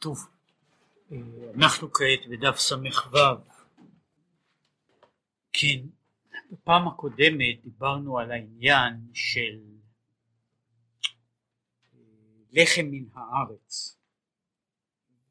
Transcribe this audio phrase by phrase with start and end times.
[0.00, 0.28] טוב,
[1.12, 1.16] אה,
[1.54, 2.76] אנחנו כעת בדף ס"ו.
[5.52, 5.86] כן,
[6.50, 9.60] בפעם הקודמת דיברנו על העניין של
[11.94, 12.00] אה,
[12.52, 13.98] לחם מן הארץ.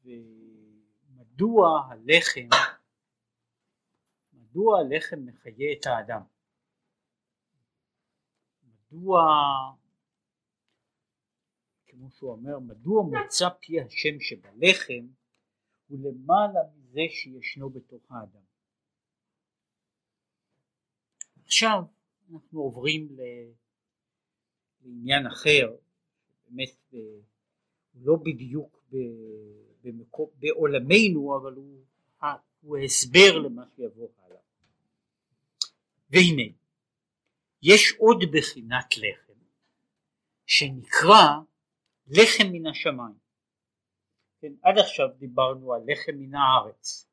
[0.04, 2.48] ומדוע הלחם
[4.32, 6.22] מדוע הלחם מחיה את האדם?
[8.62, 9.22] מדוע
[12.00, 15.06] כמו שהוא אומר, מדוע מוצא פי השם שבלחם
[15.88, 18.40] הוא למעלה מזה שישנו בתוך האדם.
[21.44, 21.82] עכשיו
[22.32, 23.08] אנחנו עוברים
[24.82, 25.76] לעניין אחר,
[26.44, 26.98] באמת אה,
[27.94, 28.84] לא בדיוק
[29.82, 31.84] במקום, בעולמנו, אבל הוא,
[32.60, 34.40] הוא הסבר למה שיבוא הלאה.
[36.10, 36.52] והנה,
[37.62, 39.40] יש עוד בחינת לחם
[40.46, 41.49] שנקרא
[42.10, 43.18] לחם מן השמיים.
[44.40, 47.06] כן, עד עכשיו דיברנו על לחם מן הארץ,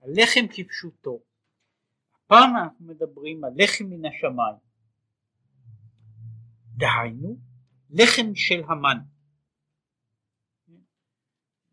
[0.00, 1.20] על לחם כפשוטו.
[2.14, 4.56] הפעם אנחנו מדברים על לחם מן השמיים.
[6.76, 7.36] דהיינו,
[7.90, 8.98] לחם של המן.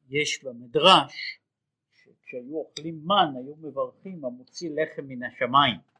[0.09, 1.39] יש במדרש
[1.91, 5.92] שכשהיו אוכלים מן היו מברכים המוציא לחם מן השמיים.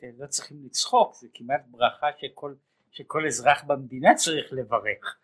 [0.00, 2.54] זה לא, צריכים לצחוק, זה כמעט ברכה שכל,
[2.90, 5.18] שכל אזרח במדינה צריך לברך.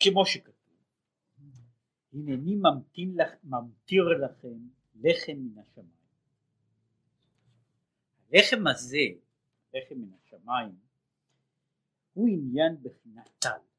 [0.00, 0.54] כמו שכתוב,
[2.12, 4.58] הנני ממתין לך, ממטיר לכם
[4.94, 5.90] לחם מן השמיים.
[8.32, 8.96] הלחם הזה,
[9.74, 10.78] לחם מן השמיים,
[12.12, 13.69] הוא עניין בחינת טל.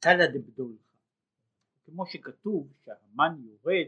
[0.00, 0.80] תלא דבדולך.
[1.84, 3.86] כמו שכתוב שהמן יורד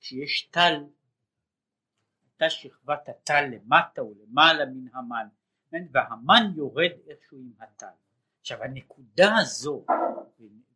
[0.00, 0.84] כשיש טל,
[2.22, 5.26] הייתה שכבת הטל למטה ולמעלה מן המן,
[5.70, 5.86] כן?
[5.92, 7.86] והמן יורד איכשהו עם הטל.
[8.40, 9.84] עכשיו הנקודה הזו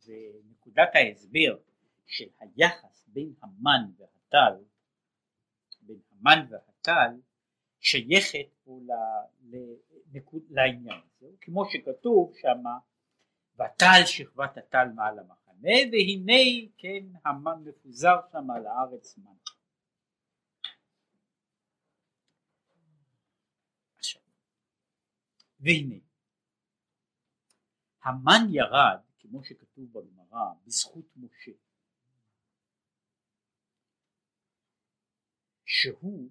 [0.07, 1.57] ונקודת ההסבר
[2.07, 4.63] של היחס בין המן והטל,
[5.83, 7.21] בין המן והטל,
[7.81, 8.81] שייכת פה
[10.51, 12.79] לעניין הזה, כמו שכתוב שמה
[13.57, 19.37] וטל שכבת הטל מעל המחנה והנה כן המן מפוזר שם על הארץ מן.
[25.61, 25.95] והנה
[28.03, 31.53] המן ירד כמו שכתוב בגמרא בזכות משה
[35.65, 36.31] שהוא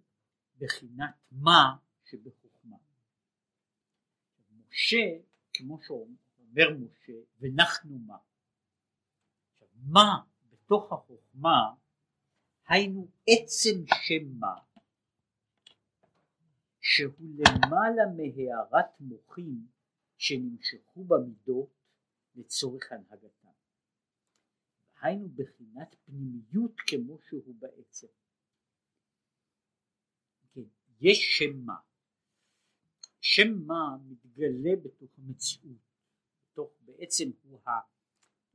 [0.58, 2.78] בחינת מה שבחוכמה.
[4.52, 5.06] משה
[5.54, 6.25] כמו שאומר
[6.56, 8.18] אומר משה ונחנו מה.
[9.76, 11.74] מה בתוך החוכמה
[12.68, 14.56] היינו עצם שם מה
[16.80, 19.68] שהוא למעלה מהארת מוחים
[20.18, 21.70] שנמשכו במידות
[22.36, 23.48] לצורך הנהגתם.
[25.02, 28.08] היינו בחינת פנימיות כמו שהוא בעצם.
[30.54, 30.62] כן,
[31.00, 31.76] יש שם מה.
[33.22, 35.95] שם מה מתגלה בתוך המציאות.
[36.56, 37.70] בתוך בעצם הוא, ה,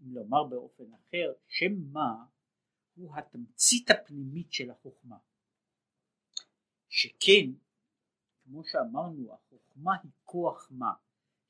[0.00, 2.24] אם לומר באופן אחר, שם מה
[2.94, 5.18] הוא התמצית הפנימית של החוכמה.
[6.88, 7.50] שכן,
[8.42, 10.92] כמו שאמרנו, החוכמה היא כוח מה?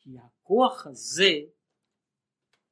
[0.05, 1.33] היא הכוח הזה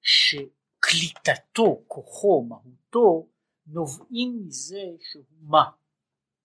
[0.00, 3.28] שקליטתו, כוחו, מהותו,
[3.66, 5.70] נובעים מזה שהוא מה?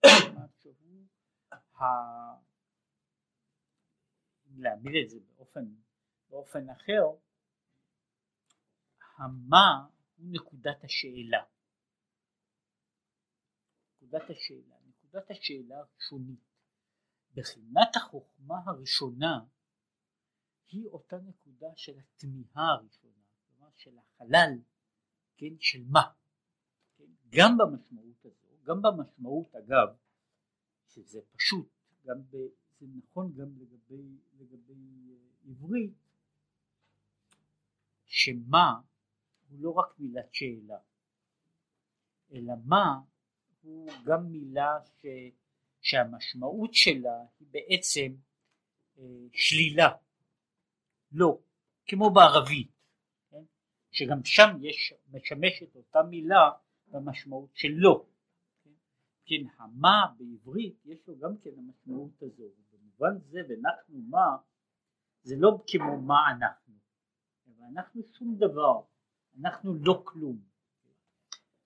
[0.59, 1.07] שהוא
[1.51, 1.83] ה...
[4.57, 5.65] להעמיד את זה באופן,
[6.33, 7.03] באופן אחר,
[9.17, 11.43] המה הוא נקודת השאלה.
[14.01, 16.39] נקודת השאלה, נקודת השאלה הראשונית.
[17.33, 19.45] בחינת החוכמה הראשונה
[20.67, 24.51] היא אותה נקודה של התמיהה הראשונה, כלומר של החלל,
[25.37, 26.11] כן, של מה.
[26.97, 29.87] כן, גם במשמעות הזו, גם במשמעות אגב,
[30.87, 31.69] שזה פשוט,
[32.05, 32.35] גם ב,
[32.79, 34.73] זה נכון גם לגבי, לגבי
[35.09, 36.02] אה, עברית,
[38.15, 38.79] שמה
[39.49, 40.77] הוא לא רק מילת שאלה,
[42.31, 42.99] אלא מה
[43.61, 45.05] הוא גם מילה ש,
[45.81, 48.15] שהמשמעות שלה היא בעצם
[48.97, 49.89] אה, שלילה,
[51.11, 51.39] לא,
[51.85, 52.71] כמו בערבית,
[53.29, 53.43] כן?
[53.91, 56.51] שגם שם יש, משמשת אותה מילה
[56.87, 58.05] במשמעות של לא,
[58.63, 58.71] כן,
[59.25, 64.37] כן המה בעברית יש לו גם כן המשמעות הזו, במובן זה ואנחנו מה
[65.23, 66.82] זה לא כמו מה אנחנו,
[67.63, 68.81] אבל אנחנו שום דבר,
[69.39, 70.43] אנחנו לא כלום.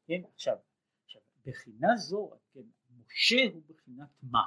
[0.06, 0.58] כן, עכשיו,
[1.06, 4.44] עכשיו בחינה זו, כן, משה הוא בחינת מה,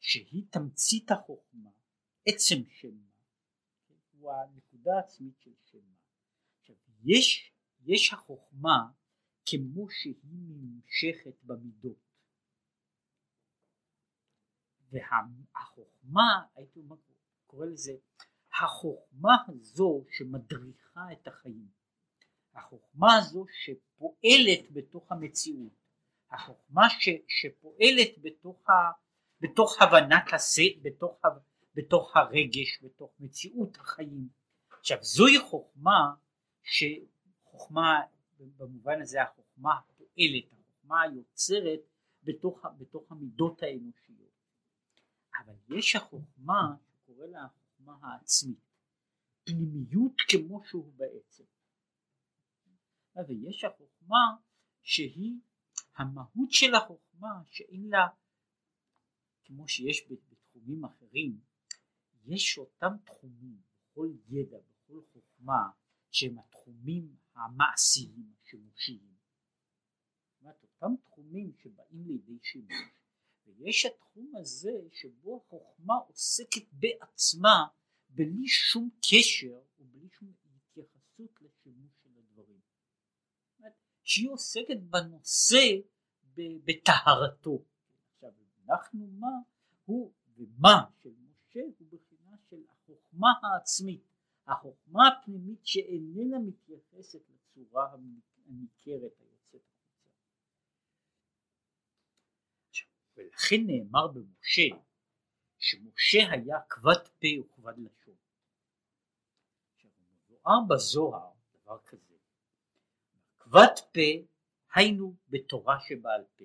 [0.00, 1.70] שהיא תמצית החוכמה,
[2.26, 3.10] עצם שם מה,
[3.86, 5.98] כן, הוא הנקודה העצמית של שם מה.
[6.60, 7.52] עכשיו, יש,
[7.84, 8.90] יש החוכמה
[9.46, 12.04] כמו שהיא נמשכת במידות.
[14.90, 16.96] והחוכמה, הייתי אומר,
[17.46, 17.92] קורא לזה,
[18.62, 21.68] החוכמה הזו שמדריכה את החיים,
[22.54, 25.72] החוכמה הזו שפועלת בתוך המציאות,
[26.30, 28.72] החוכמה ש, שפועלת בתוך, ה,
[29.40, 31.20] בתוך הבנת הסט, בתוך,
[31.74, 34.28] בתוך הרגש, בתוך מציאות החיים.
[34.70, 36.14] עכשיו זוהי חוכמה
[36.62, 38.00] שחוכמה
[38.38, 41.80] במובן הזה החוכמה הפועלת, החוכמה היוצרת
[42.22, 44.34] בתוך, בתוך המידות האנושיות.
[45.44, 47.46] אבל יש החוכמה, שקורא לה
[47.84, 48.58] החוכמה העצמית,
[49.44, 51.44] פנימיות כמו שהוא בעצם.
[53.28, 54.36] ויש החוכמה
[54.82, 55.40] שהיא
[55.96, 58.06] המהות של החוכמה שאין לה,
[59.44, 61.40] כמו שיש בתחומים אחרים,
[62.26, 65.70] יש אותם תחומים בכל ידע, בכל חוכמה,
[66.10, 69.14] שהם התחומים המעשיים, השימושיים.
[70.32, 73.03] זאת אומרת, אותם תחומים שבאים לידי שימוש,
[73.46, 77.66] ויש התחום הזה שבו החוכמה עוסקת בעצמה
[78.10, 80.32] בלי שום קשר ובלי שום
[80.68, 82.60] התייחסות לשימוש של הדברים.
[84.04, 85.66] שהיא עוסקת בנושא
[86.36, 87.62] בטהרתו.
[88.14, 88.30] עכשיו,
[88.68, 89.38] אנחנו מה
[89.84, 94.02] הוא ומה של משה הוא בחינה של החוכמה העצמית.
[94.46, 100.04] החוכמה הפנימית שאיננה מתייחסת לצורה הניכרת היוצאת החוצה.
[103.16, 104.76] ולכן נאמר במשה
[105.58, 108.14] שמשה היה כבד פה וכבד לשון.
[109.74, 109.90] עכשיו
[110.30, 111.30] מבואר בזוהר
[111.62, 112.14] דבר כזה,
[113.38, 114.26] כבד פה
[114.74, 116.44] היינו בתורה שבעל פה,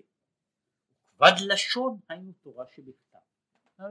[1.03, 3.17] וכבד לשון היינו תורה שבכתב.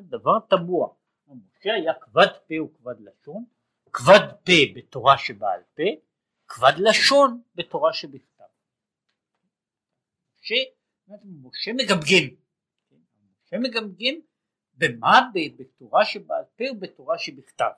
[0.01, 0.89] דבר תמוה,
[1.29, 3.45] משה היה כבד פה וכבד לשון,
[3.93, 5.83] כבד פה בתורה שבעל פה,
[6.49, 8.45] כבד לשון בתורה שבכתב.
[10.41, 10.55] משה,
[11.43, 12.35] משה מגמגם,
[13.49, 14.21] משה מגמגם
[14.75, 15.31] במה?
[15.59, 17.71] בתורה שבעל פה ובתורה שבכתב.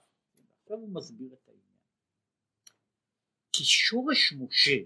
[0.62, 1.78] עכשיו הוא מסביר את העניין.
[3.52, 4.76] כי שורש משה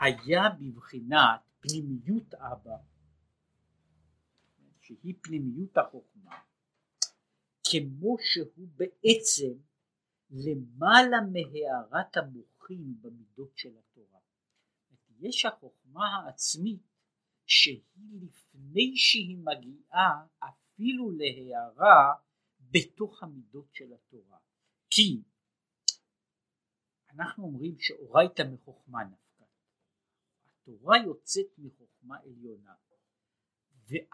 [0.00, 2.76] היה בבחינת פנימיות אבא,
[4.80, 6.38] שהיא פנימיות החוכמה,
[7.70, 9.52] כמו שהוא בעצם
[10.30, 14.20] למעלה מהארת המוחים במידות של התורה.
[15.20, 16.89] יש החוכמה העצמית
[17.50, 22.14] שהיא לפני שהיא מגיעה אפילו להארה
[22.60, 24.38] בתוך המידות של התורה.
[24.90, 25.22] כי
[27.10, 29.44] אנחנו אומרים שאורייתא מחוכמה נפקא.
[30.46, 32.74] התורה יוצאת מחוכמה עליונה.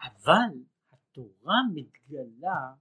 [0.01, 2.73] אבל התורה מתגלה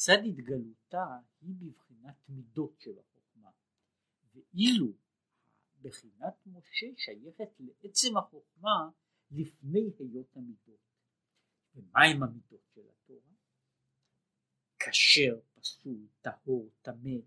[0.00, 1.06] מצד התגלותה
[1.40, 3.50] היא בבחינת מידות של החוכמה
[4.34, 4.92] ואילו
[5.82, 8.90] בחינת משה שייכת לעצם החוכמה
[9.30, 10.80] לפני היות המידות
[11.74, 13.30] ומהם המידות של התורה?
[14.78, 17.20] כשר, פסול, טהור, טמא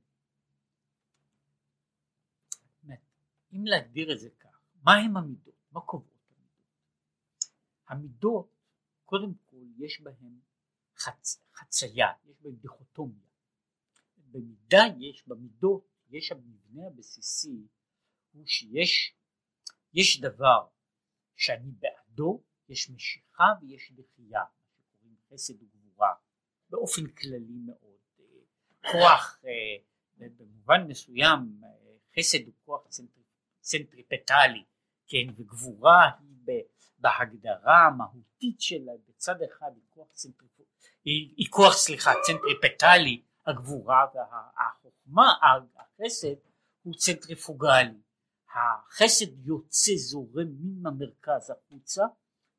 [3.54, 5.56] אם להגדיר את זה כך, מהם המידות?
[5.72, 6.64] מה קובעות המידות?
[7.88, 8.50] המידות
[9.06, 10.40] קודם כל יש בהן
[10.98, 13.24] חצ, חצייה, יש בהם דיכוטומיה.
[14.18, 17.68] במידה יש, במידות, יש המבנה הבסיסי
[18.34, 19.16] הוא שיש
[19.94, 20.68] יש דבר
[21.36, 26.14] שאני בעדו, יש משיכה ויש דחייה, מה שקוראים חסד וגבורה,
[26.70, 27.94] באופן כללי מאוד.
[28.92, 31.70] כוח, אה, במובן מסוים, אה,
[32.18, 32.88] חסד הוא כוח
[33.62, 34.64] צנטריפטלי,
[35.08, 36.58] כן, וגבורה היא
[36.98, 40.54] בהגדרה המהותית שלה, בצד אחד היא כוח צנטריפטלי
[41.06, 45.34] היא, היא כוח סליחה צנטריפטלי הגבורה והחוכמה
[45.76, 46.36] החסד
[46.84, 48.02] הוא צנטריפוגלי
[48.54, 52.04] החסד יוצא זורם מן המרכז החוצה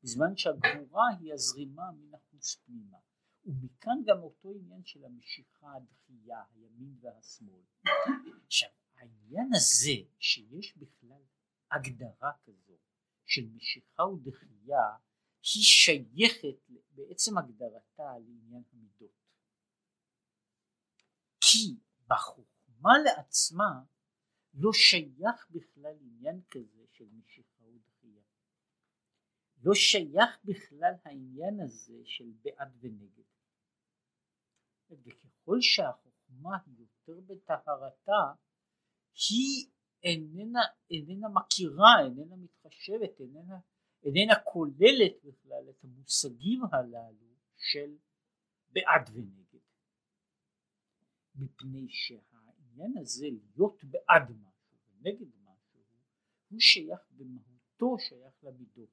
[0.03, 2.99] בזמן שהגבורה היא הזרימה מן החוץ פנימה
[3.45, 7.63] ומכאן גם אותו עניין של המשיכה הדחייה הימין והשמאל
[8.47, 11.23] עכשיו העניין הזה שיש בכלל
[11.71, 12.75] הגדרה כזו
[13.25, 14.87] של משיכה ודחייה
[15.55, 19.25] היא שייכת בעצם הגדרתה לעניין המידות.
[21.41, 23.83] כי בחוכמה לעצמה
[24.55, 28.23] לא שייך בכלל עניין כזה של משיכה ודחייה.
[29.63, 33.25] לא שייך בכלל העניין הזה של בעד ונגד.
[34.91, 38.33] וככל שהחוכמה היא יותר בטהרתה,
[39.29, 39.71] היא
[40.03, 43.59] איננה, איננה מכירה, איננה מתחשבת, איננה,
[44.03, 47.97] איננה כוללת בכלל את המושגים הללו של
[48.69, 49.65] בעד ונגד.
[51.35, 51.89] מפני
[52.75, 55.81] שהעניין הזה להיות בעד משהו ונגד משהו
[56.49, 58.89] הוא שייך במהותו שייך למידות.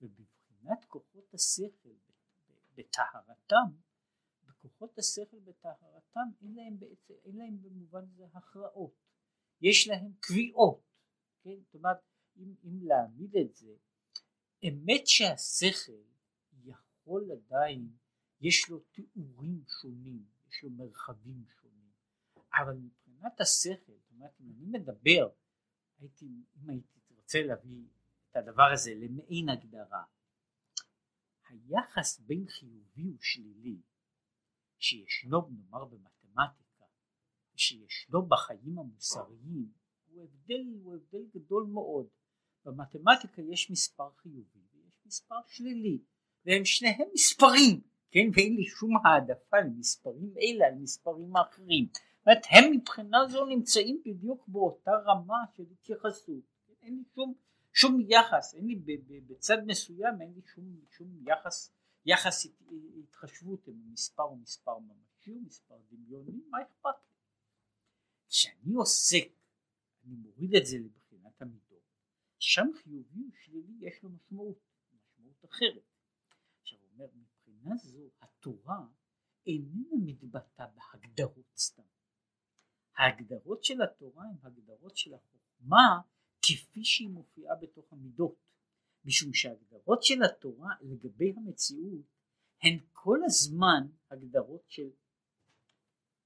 [0.00, 1.94] ובבחינת כוחות השכל
[2.74, 3.70] בטהרתם
[4.44, 8.94] בכוחות השכל בטהרתם אין להם בעצם אין להם במובן זה הכרעות.
[9.60, 10.82] יש להם קביעות
[11.42, 11.56] כן?
[11.74, 11.96] אומרת
[12.36, 13.74] אם, אם להעמיד את זה
[14.68, 16.02] אמת שהשכל
[16.64, 17.88] יכול עדיין
[18.40, 21.90] יש לו תיאורים שונים יש לו מרחבים שונים.
[22.54, 22.78] אבל
[23.18, 25.28] מבחינת השכל זאת אומרת אם אני מדבר
[26.00, 27.84] הייתי אם הייתי רוצה להביא
[28.30, 30.04] את הדבר הזה למעין הגדרה
[31.48, 33.80] היחס בין חיובי ושלילי
[34.78, 36.84] שישנו נאמר במתמטיקה
[37.56, 39.72] שישנו בחיים המוסריים
[40.06, 42.08] הוא הבדל, הוא הבדל גדול מאוד.
[42.64, 46.02] במתמטיקה יש מספר חיובי ויש מספר שלילי
[46.44, 48.28] והם שניהם מספרים כן?
[48.34, 51.88] ואין לי שום העדפה למספרים אלה על מספרים אחרים
[52.28, 56.44] אומרת הם מבחינה זו נמצאים בדיוק באותה רמה של התייחסות
[56.82, 57.34] אין לי שום
[57.72, 58.74] שום יחס, אין לי
[59.26, 61.72] בצד מסוים אין לי שום, שום יחס,
[62.06, 62.46] יחס
[62.98, 65.38] התחשבות אם מספר הוא מספר ממשי
[65.70, 67.16] או דמיוני, מה אכפת לי?
[68.28, 69.28] כשאני עוסק,
[70.04, 71.82] אני מוריד את זה לבחינת המידות,
[72.38, 74.58] שם חיובי ושלילי יש לו משמעות,
[74.92, 75.82] משמעות אחרת.
[76.60, 78.86] עכשיו אומר, מבחינה זו התורה
[79.46, 81.97] איננה מתבטאה בהגדרות סתם.
[82.98, 86.00] ההגדרות של התורה הן הגדרות של החוכמה
[86.42, 88.34] כפי שהיא מופיעה בתוך המידות
[89.04, 92.06] משום שההגדרות של התורה לגבי המציאות
[92.62, 94.88] הן כל הזמן הגדרות של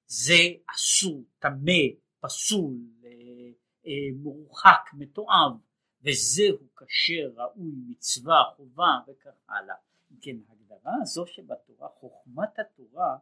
[0.06, 0.42] זה
[0.74, 1.82] אסור, טמא,
[2.20, 2.74] פסול,
[3.04, 3.10] אה,
[3.86, 5.52] אה, מורחק, מתועב
[6.02, 9.74] וזהו כשר, ראוי, מצווה, חובה וכך הלאה.
[10.22, 13.16] כן, ההגדרה הזו שבתורה, חוכמת התורה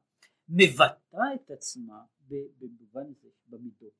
[0.50, 3.92] מבטאה את עצמה במובן זה במידות.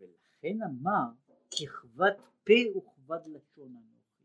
[0.00, 1.10] לכן אמר
[1.50, 4.24] ככבת פה וכבד לשון אנוכי.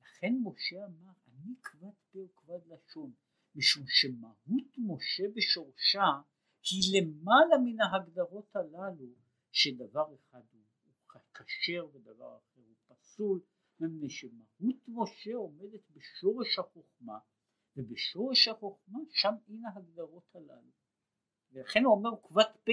[0.00, 3.12] לכן משה אמר אני כבד פה וכבד לשון
[3.54, 6.06] משום שמהות משה ושורשה
[6.70, 9.06] היא למעלה מן ההגדרות הללו
[9.52, 10.62] שדבר אחד הוא
[11.34, 13.40] כשר ודבר אחר הוא פסול
[13.80, 17.18] מפני שמהות משה עומדת בשורש החוכמה
[17.76, 20.70] ובשורש החוכמה שם הנה ההגדרות הללו.
[21.52, 22.72] ולכן הוא אומר כבד פה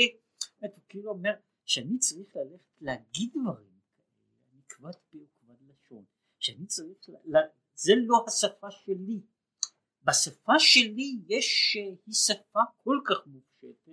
[0.62, 1.32] הוא כאילו אומר
[1.66, 6.06] שאני צריך ללכת להגיד דברים כאלה, אני כבד פה וכבד לשון,
[6.40, 7.38] שאני צריך, ל...
[7.76, 9.22] זה לא השפה שלי,
[10.04, 11.74] בשפה שלי יש,
[12.06, 13.92] היא שפה כל כך מופשטת,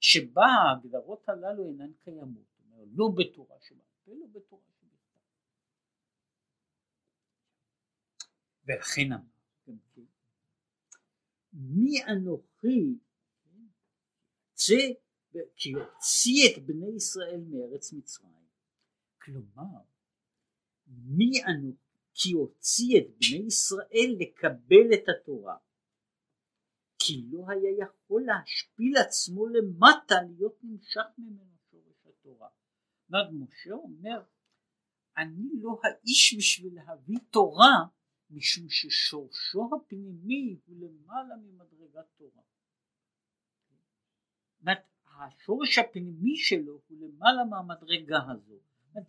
[0.00, 2.48] שבה ההגדרות הללו אינן קיימות,
[2.92, 5.18] לא בתורה שבעל לא בתורה שבכתב.
[8.64, 9.37] ולכן אמר,
[11.58, 12.98] מי אנוכי,
[14.54, 14.74] זה
[15.56, 18.48] כי הוציא את בני ישראל מארץ מצרים.
[19.22, 19.80] כלומר,
[20.86, 21.72] מי אנו
[22.14, 25.56] כי הוציא את בני ישראל לקבל את התורה?
[26.98, 32.48] כי לא היה יכול להשפיל עצמו למטה להיות נמשך ממנו שורש התורה.
[33.08, 34.22] זאת משה אומר
[35.16, 37.86] אני לא האיש בשביל להביא תורה
[38.30, 42.42] משום ששורשו הפנימי הוא למעלה ממדרגת תורה.
[44.60, 44.78] זאת
[45.18, 48.58] השורש הפנימי שלו הוא למעלה מהמדרגה הזו.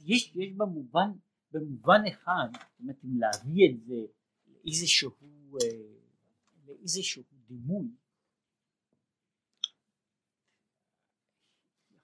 [0.05, 1.09] יש, יש במובן,
[1.51, 4.05] במובן אחד, זאת אומרת אם להביא את זה
[4.47, 5.11] לאיזשהו,
[5.55, 5.67] אה,
[6.65, 7.87] לאיזשהו דימוי,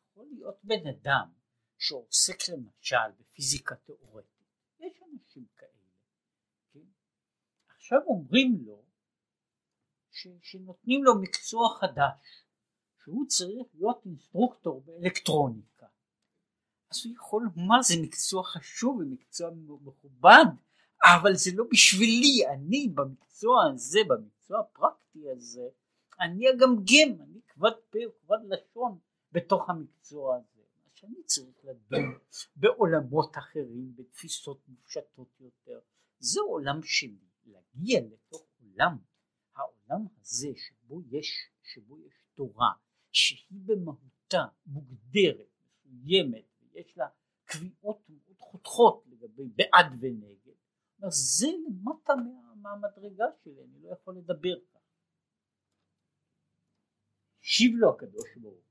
[0.01, 1.29] יכול להיות בן אדם
[1.77, 4.47] שעוסק למשל בפיזיקה תאורטית,
[4.79, 5.69] יש אנשים כאלה,
[6.73, 6.79] כן?
[7.75, 8.83] עכשיו אומרים לו
[10.11, 12.45] ש, שנותנים לו מקצוע חדש
[13.03, 15.85] שהוא צריך להיות אינסטרוקטור באלקטרוניקה.
[16.91, 19.49] אז הוא יכול לומר זה מקצוע חשוב ומקצוע
[19.81, 20.45] מכובד
[21.03, 22.47] אבל זה לא בשבילי.
[22.53, 25.69] אני במקצוע הזה במקצוע הפרקטי הזה
[26.19, 28.99] אני אגמגם אני כבד פה וכבד לשון
[29.31, 30.61] בתוך המקצוע הזה.
[30.83, 32.19] מה שאני צריך לדון
[32.55, 35.79] בעולמות אחרים בתפיסות מופשטות יותר
[36.19, 38.97] זה עולם שלי להגיע לתוך עולם
[39.55, 42.71] העולם הזה שבו יש שבו יש תורה
[43.11, 47.07] שהיא במהותה מוגדרת, מסוימת, ויש לה
[47.45, 50.55] קביעות מאוד חותכות לגבי בעד ונגד,
[51.09, 54.79] זה למטה מה, מהמדרגה שלי, אני לא יכול לדבר ככה.
[57.41, 58.63] השיב לו הקדוש ברוך הוא,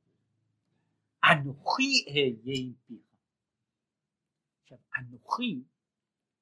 [1.33, 3.07] אנוכי אהיה עם פיך.
[4.62, 5.62] עכשיו אנוכי,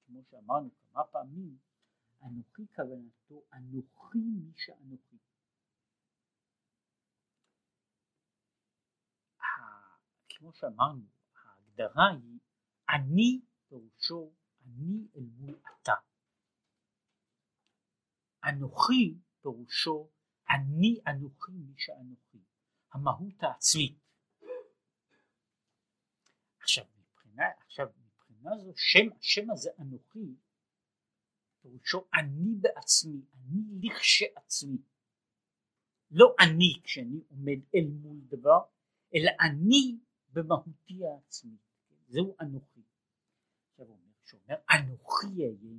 [0.07, 1.57] כמו שאמרנו כמה פעמים,
[2.23, 5.17] אנוכי כוונתו אנוכי מי שאנוכי.
[10.29, 12.38] כמו שאמרנו, ההגדרה היא
[12.88, 14.33] אני פירושו
[14.67, 15.93] אני אל מול אתה.
[18.45, 20.11] אנוכי פירושו
[20.50, 22.38] אני אנוכי מי שאנוכי,
[22.93, 23.99] המהות העצמית.
[26.61, 30.37] עכשיו מבחינה, עכשיו מבחינה זו שם, השם הזה אנוכי
[31.62, 34.78] פירושו אני בעצמי, אני לכשעצמי.
[36.11, 38.61] לא אני כשאני עומד אל מול דבר,
[39.14, 39.99] אלא אני
[40.33, 41.61] במהותי העצמית.
[42.09, 42.81] זהו אנוכי.
[43.71, 45.78] עכשיו הוא אומר, שאומר אנוכי אהיה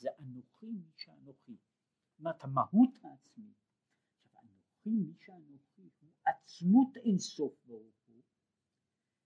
[0.00, 1.52] זה אנוכי מי שאנוכי.
[1.52, 3.56] זאת אומרת המהות העצמית.
[4.36, 8.22] אנוכי מי שאנוכי הוא עצמות אינסוף ברוך הוא,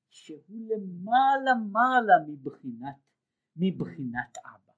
[0.08, 2.96] שהוא למעלה מעלה מבחינת,
[3.56, 4.73] מבחינת אבא.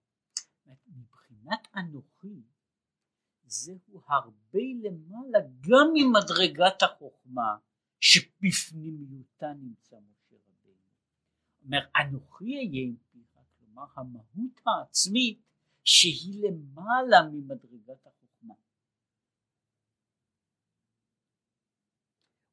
[1.47, 2.43] מבחינת אנוכי
[3.47, 7.57] זהו הרבה למעלה גם ממדרגת החוכמה
[8.01, 10.91] שבפנימיותה נמצא משה רבינו.
[11.65, 15.43] אומר אנוכי אהיה עם פיך, כלומר המהות העצמית
[15.85, 18.55] שהיא למעלה ממדרגת החוכמה.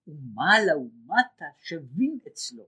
[0.07, 2.63] ומעלה ומטה שווים אצלו.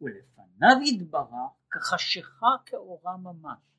[0.00, 3.73] ולפניו יתברך כחשיכה כאורה ממש.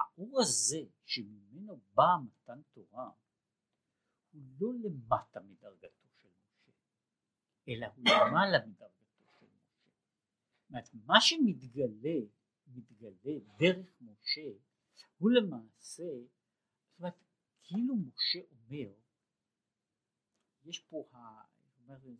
[0.00, 3.10] האור הזה שממנו בא מתן תורה
[4.32, 6.72] הוא לא למטה מדרגתו של משה
[7.68, 9.04] אלא הוא למעלה מדרגתו
[9.38, 9.46] של משה.
[10.70, 12.20] אומרת, מה שמתגלה
[12.66, 14.50] מתגלה דרך משה
[15.18, 16.12] הוא למעשה
[16.90, 17.14] זאת אומרת
[17.62, 18.92] כאילו משה אומר
[20.64, 21.04] יש פה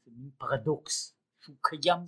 [0.07, 2.05] מין פרדוקס שהוא קיים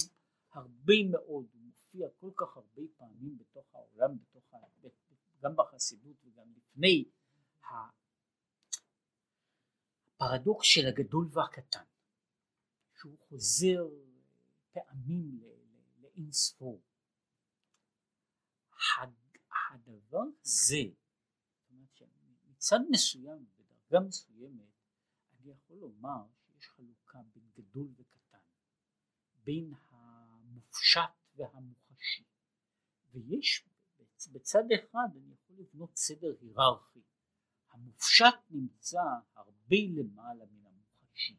[0.52, 5.01] הרבה מאוד, הוא מופיע כל כך הרבה פעמים בתוך העולם, בתוך.
[5.42, 7.04] גם בחסידות וגם לפני
[10.16, 11.84] הפרדוקס של הגדול והקטן
[12.94, 13.88] שהוא חוזר
[14.72, 15.40] פעמים
[16.00, 16.82] לאין ספור
[19.72, 20.82] הדבר הזה
[22.48, 24.72] מצד מסוים בדרגה מסוימת
[25.40, 28.38] אני יכול לומר שיש חלוקה בין גדול וקטן
[29.44, 31.00] בין המופשט
[31.36, 32.24] והמוחשי.
[33.12, 33.64] ויש
[34.28, 37.00] בצד אחד אני יכול לבנות סדר היררכי.
[37.72, 39.02] המופשט נמצא
[39.34, 41.36] הרבה למעלה מן המוחשי.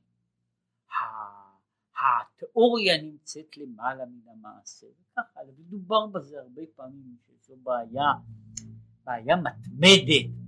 [2.02, 8.12] התיאוריה נמצאת למעלה מן המעשה וככה ודובר בזה הרבה פעמים שזו בעיה
[9.04, 10.44] בעיה מתמדת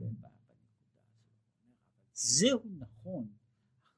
[2.13, 3.27] זהו נכון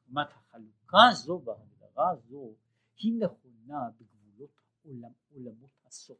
[0.10, 2.54] אומרת החלוקה הזו וההגדרה הזו
[2.97, 4.50] היא נכונה בגבולות
[4.84, 6.17] עולמ, עולמות הסוף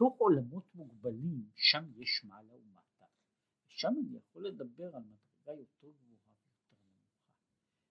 [0.00, 3.04] בתוך עולמות מוגבלים שם יש מעלה ומטה.
[3.68, 7.18] ושם אני יכול לדבר על מדרגה יותר גבוהה ויותר נמוכה.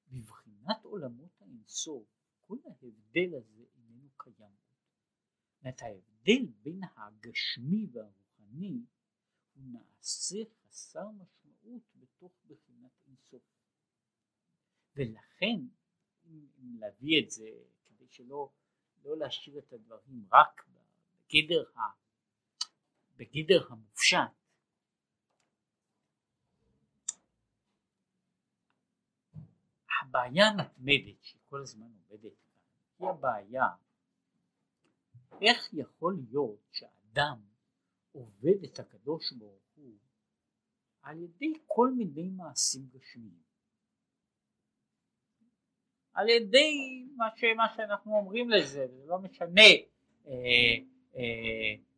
[0.08, 2.08] בבחינת עולמות האינסוף
[2.40, 4.56] כל ההבדל הזה איננו קיים
[5.64, 8.86] זאת ההבדל בין הגשמי והרוחני
[9.54, 13.44] הוא נעשה חסר משמעות בתוך בחינת אינסוף.
[14.96, 15.60] ולכן
[16.26, 16.48] אם
[16.80, 17.50] להביא את זה
[17.86, 18.52] כדי שלא
[19.04, 20.70] לא להשאיר את הדברים רק
[21.30, 21.80] בגדר, ה,
[23.18, 24.18] בגדר המופשט.
[30.02, 32.54] הבעיה המתמדת שכל הזמן עובדת כאן
[33.00, 33.68] היא הבעיה
[35.42, 37.42] איך יכול להיות שאדם
[38.12, 39.98] עובד את הקדוש ברוך הוא
[41.02, 43.44] על ידי כל מיני מעשים גשמיים?
[46.14, 49.62] על ידי מה, ש, מה שאנחנו אומרים לזה, זה לא משנה,
[50.28, 50.76] אה,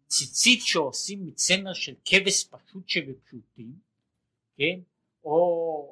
[0.08, 3.74] ציצית שעושים מצמר של כבש פשוט שבפשוטים,
[4.58, 4.80] כן,
[5.24, 5.32] או,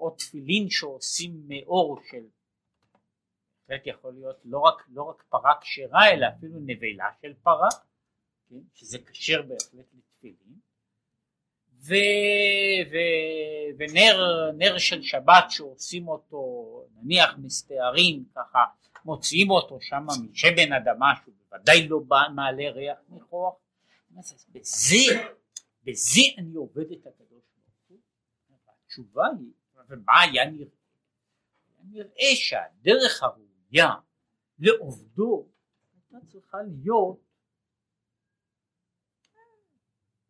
[0.01, 2.23] או תפילין שעושים מאור של,
[3.67, 7.69] בהחלט יכול להיות לא רק, לא רק פרה כשרה אלא אפילו נבלה של פרה,
[8.49, 10.59] כן, שזה כשר בהחלט לתפילין,
[11.73, 11.93] ו,
[12.91, 12.95] ו,
[13.77, 18.59] ונר נר של שבת שעושים אותו נניח מסתערים ככה
[19.05, 22.01] מוציאים אותו שם משבן אדמה שהוא בוודאי לא
[22.35, 23.55] מעלה ריח ניחוח
[24.49, 24.97] בזה
[25.83, 27.99] בזה אני עובד את הקדוש ברוך הוא?
[28.67, 29.51] התשובה היא
[29.87, 30.71] ומה היה נראה?
[31.83, 33.89] נראה שהדרך הראויה
[34.59, 35.47] לעובדו
[35.93, 37.19] הייתה צריכה להיות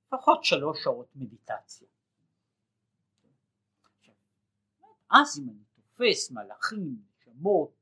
[0.08, 1.88] לפחות שלוש שעות מדיטציה.
[5.12, 7.79] אז אם אני תופס מלאכים, נשמות,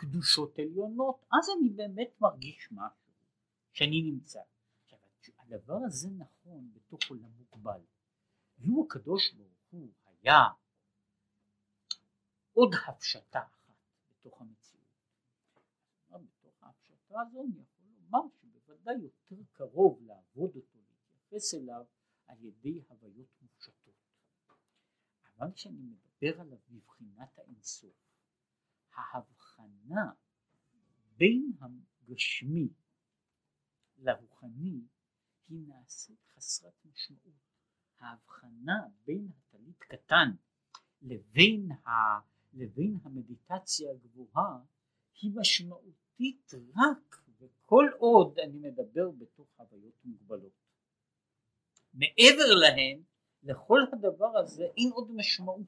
[0.00, 3.12] קדושות עליונות, אז אני באמת מרגיש משהו,
[3.72, 4.40] שאני נמצא.
[4.82, 4.98] עכשיו,
[5.38, 7.80] הדבר הזה נכון בתוך עולם מוגבל.
[8.58, 10.38] לו הקדוש ברוך הוא היה
[12.52, 13.74] עוד הפשטה אחת
[14.10, 14.84] בתוך המציאות.
[16.10, 21.84] בתוך ההפשטה הזו אני יכול לומר שבוודאי יותר קרוב לעבוד אותו, להתייחס אליו
[22.26, 23.94] על ידי הוויות מופשטות.
[25.36, 28.10] אבל כשאני מדבר עליו מבחינת האינסוף,
[29.60, 30.12] ההבחנה
[31.16, 32.68] בין הגשמי
[33.98, 34.80] לרוחני
[35.48, 37.50] היא נעשית חסרת משמעות.
[37.98, 40.30] ההבחנה בין הטלית קטן
[41.02, 41.90] לבין, ה,
[42.52, 44.58] לבין המדיטציה הגבוהה
[45.20, 50.52] היא משמעותית רק וכל עוד אני מדבר בתוך חוויות מוגבלות.
[51.94, 53.02] מעבר להן,
[53.42, 55.66] לכל הדבר הזה אין עוד משמעות.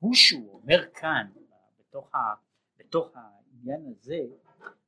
[0.00, 1.32] והוא שהוא אומר כאן,
[1.88, 2.18] בתוך, ה,
[2.78, 4.18] בתוך העניין הזה,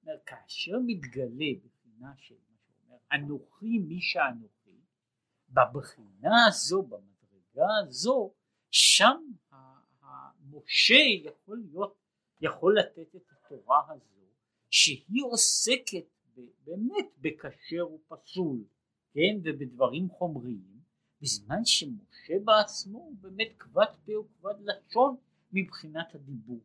[0.02, 4.80] אומר, כאשר מתגלה בחינה של מה שאומר, אנוכי מי שאנוכי,
[5.48, 8.34] בבחינה הזו, במדרגה הזו,
[8.70, 9.20] שם
[10.02, 11.96] המשה יכול להיות,
[12.40, 14.26] יכול לתת את התורה הזו,
[14.70, 16.04] שהיא עוסקת
[16.64, 18.64] באמת בכשר ופסול,
[19.12, 20.80] כן, ובדברים חומריים,
[21.22, 25.16] בזמן שמשה בעצמו הוא באמת כבד פה וכבד לשון
[25.52, 26.60] מבחינת הדיבור.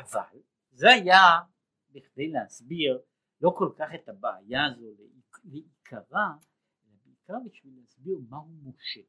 [0.00, 1.20] אבל זה היה
[1.90, 3.02] בכדי להסביר
[3.40, 4.86] לא כל כך את הבעיה הזו
[5.44, 6.28] לעיקרה,
[6.84, 9.00] אלא בעיקר בשביל להסביר מהו משה.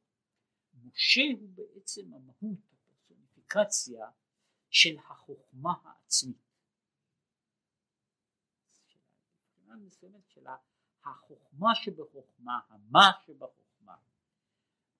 [0.73, 4.05] משה הוא בעצם המהות, הפרסוניפיקציה
[4.69, 6.43] של החוכמה העצמית.
[10.27, 10.47] של
[11.03, 13.95] החוכמה שבחוכמה, המה שבחוכמה,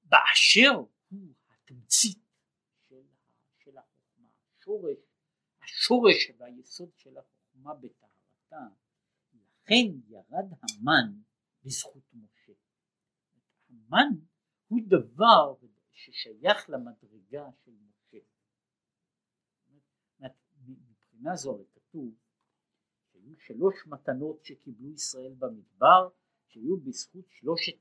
[0.03, 0.71] באשר
[1.09, 2.23] הוא התמצית
[2.89, 3.03] של,
[3.57, 4.27] של החוכמה,
[4.59, 4.97] השורש,
[5.63, 8.75] השורש והיסוד של החוכמה בטהרתה,
[9.33, 11.13] לכן ירד המן
[11.63, 12.53] בזכות משה.
[13.69, 14.09] המן
[14.67, 15.53] הוא דבר
[15.91, 18.17] ששייך למדרגה של משה.
[20.67, 22.15] מבחינה זו כתוב
[23.11, 26.09] שהיו שלוש מתנות שקיבלו ישראל במדבר
[26.47, 27.75] שהיו בזכות שלושת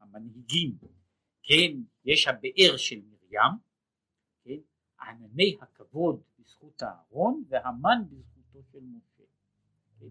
[0.00, 0.78] המנהיגים,
[1.42, 3.50] כן, יש הבאר של מרים,
[4.42, 4.60] כן,
[5.00, 9.24] ענני הכבוד בזכות אהרון והמן בזכותו של משה.
[9.98, 10.06] כן.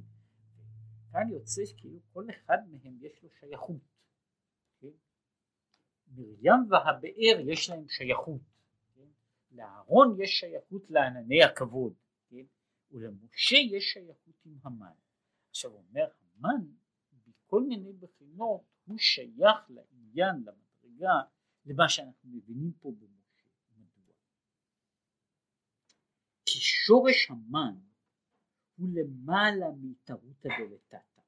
[1.12, 3.82] כאן יוצא שכאילו כל אחד מהם יש לו שייכות.
[4.80, 4.88] כן.
[6.08, 8.42] מרים והבאר יש להם שייכות.
[8.96, 9.08] כן.
[9.52, 11.94] לאהרון יש שייכות לענני הכבוד.
[12.30, 12.46] כן.
[12.92, 14.96] ולמשה יש שייכות עם המן.
[15.50, 16.66] עכשיו אומר המן
[17.28, 21.14] בכל מיני בחינות הוא שייך לעניין, למדרגה,
[21.66, 23.50] למה שאנחנו מבינים פה במשה.
[23.78, 24.14] מדוע?
[26.56, 27.76] כי שורש המן
[28.78, 31.22] הוא למעלה מתרותא דלתתא.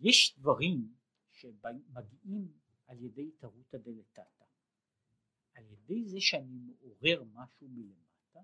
[0.00, 0.94] יש דברים
[1.30, 2.52] שמגיעים
[2.86, 4.44] על ידי תרותא דלתתא.
[5.54, 8.42] על ידי זה שאני מעורר משהו מלמעלה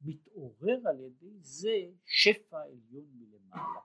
[0.00, 3.80] מתעורר על ידי זה שפע עליון מלמעלה.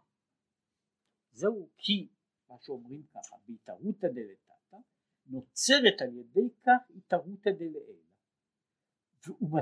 [1.32, 2.08] זהו כי,
[2.50, 4.78] מה שאומרים ככה, בהתערותא דלתתא,
[5.26, 8.09] נוצרת על ידי כך התערותא דלעילא.
[9.28, 9.62] ומדוע?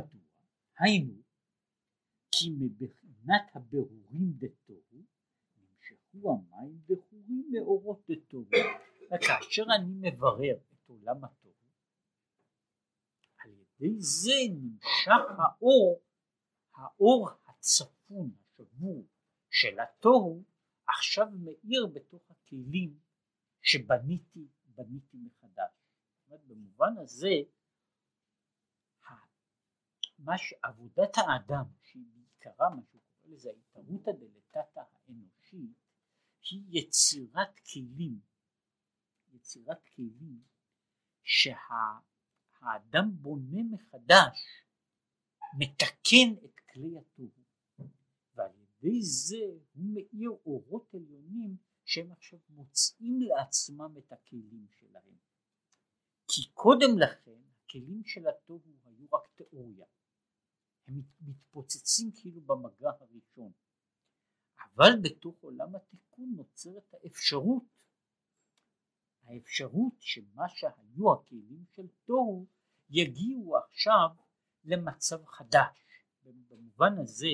[0.79, 1.21] היינו,
[2.31, 5.03] כי מבחינת הברורים דתוהו,
[5.55, 8.49] נמשכו המים בחורים מאורות דתוהו.
[9.15, 11.53] וכאשר אני מברר את עולם התוהו,
[13.37, 16.01] על ידי זה נמשך האור
[16.77, 19.05] האור הצפון, השבור
[19.49, 20.43] של התוהו,
[20.87, 22.99] עכשיו מאיר בתוך הכלים
[23.61, 25.71] שבניתי, בניתי מחדש.
[26.19, 27.33] זאת אומרת, במובן הזה,
[30.19, 35.77] מה שעבודת האדם, שהיא בעיקרה מה שהוא קורא לזה ההתערותא דלתתא האנושית,
[36.51, 38.19] היא יצירת כלים,
[39.33, 40.43] יצירת כלים
[41.23, 44.63] שהאדם בונה מחדש,
[45.59, 47.43] מתקן את כלי התוהו
[48.35, 55.17] ועל ידי זה הוא מאיר אורות עליונים שהם עכשיו מוצאים לעצמם את הכלים שלהם.
[56.27, 59.85] כי קודם לכן הכלים של התוהו היו רק תיאוריה
[60.87, 63.51] הם מתפוצצים כאילו במגע הראשון
[64.59, 67.63] אבל בתוך עולם התיקון נוצרת האפשרות
[69.23, 72.45] האפשרות שמה שהיו הכלים של תוהו
[72.89, 74.09] יגיעו עכשיו
[74.63, 75.87] למצב חדש
[76.23, 77.27] במובן הזה,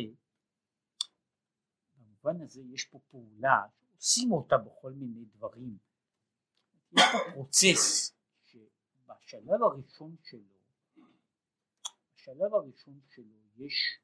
[1.95, 5.77] במובן הזה יש פה פעולה שעושים אותה בכל מיני דברים.
[6.91, 8.13] יש פה פרוצס
[8.43, 10.52] שבשלב הראשון שלו,
[12.23, 13.99] בשלב הראשון שלו יש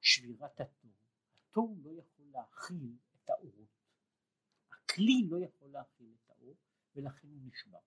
[0.00, 0.90] שבירת התור,
[1.34, 3.68] התור לא יכול להכיל את האורות,
[4.70, 6.54] הכלי לא יכול להכיל את האור
[6.94, 7.78] ולכן הוא נשבר.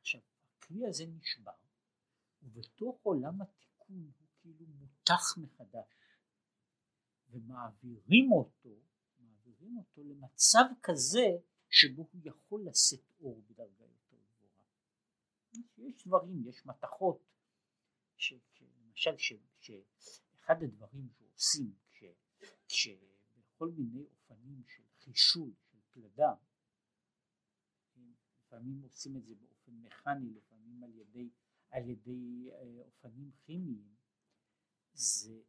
[0.00, 0.20] עכשיו
[0.58, 1.52] הכלי הזה נשבר
[2.42, 5.94] ובתוך עולם התיקון הוא כאילו מותח מחדש
[7.30, 8.74] ומעבירים אותו,
[9.18, 11.26] מעבירים אותו למצב כזה
[11.68, 14.64] שבו הוא יכול לשאת אור בדרגה יותר גבוהה.
[15.78, 17.30] יש דברים, יש מתכות,
[18.60, 19.16] למשל
[19.60, 21.74] שאחד הדברים שעושים
[22.68, 26.34] כשבכל מיני אופנים של חישול של פלדה,
[28.50, 31.30] לפעמים עושים את זה באופן מכני, לפעמים על ידי,
[31.70, 33.94] על ידי אה, אופנים כימיים,
[34.92, 35.40] זה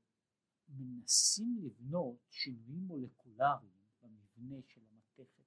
[0.69, 5.43] מנסים לבנות שינויים מולקולריים במבנה של המתכת.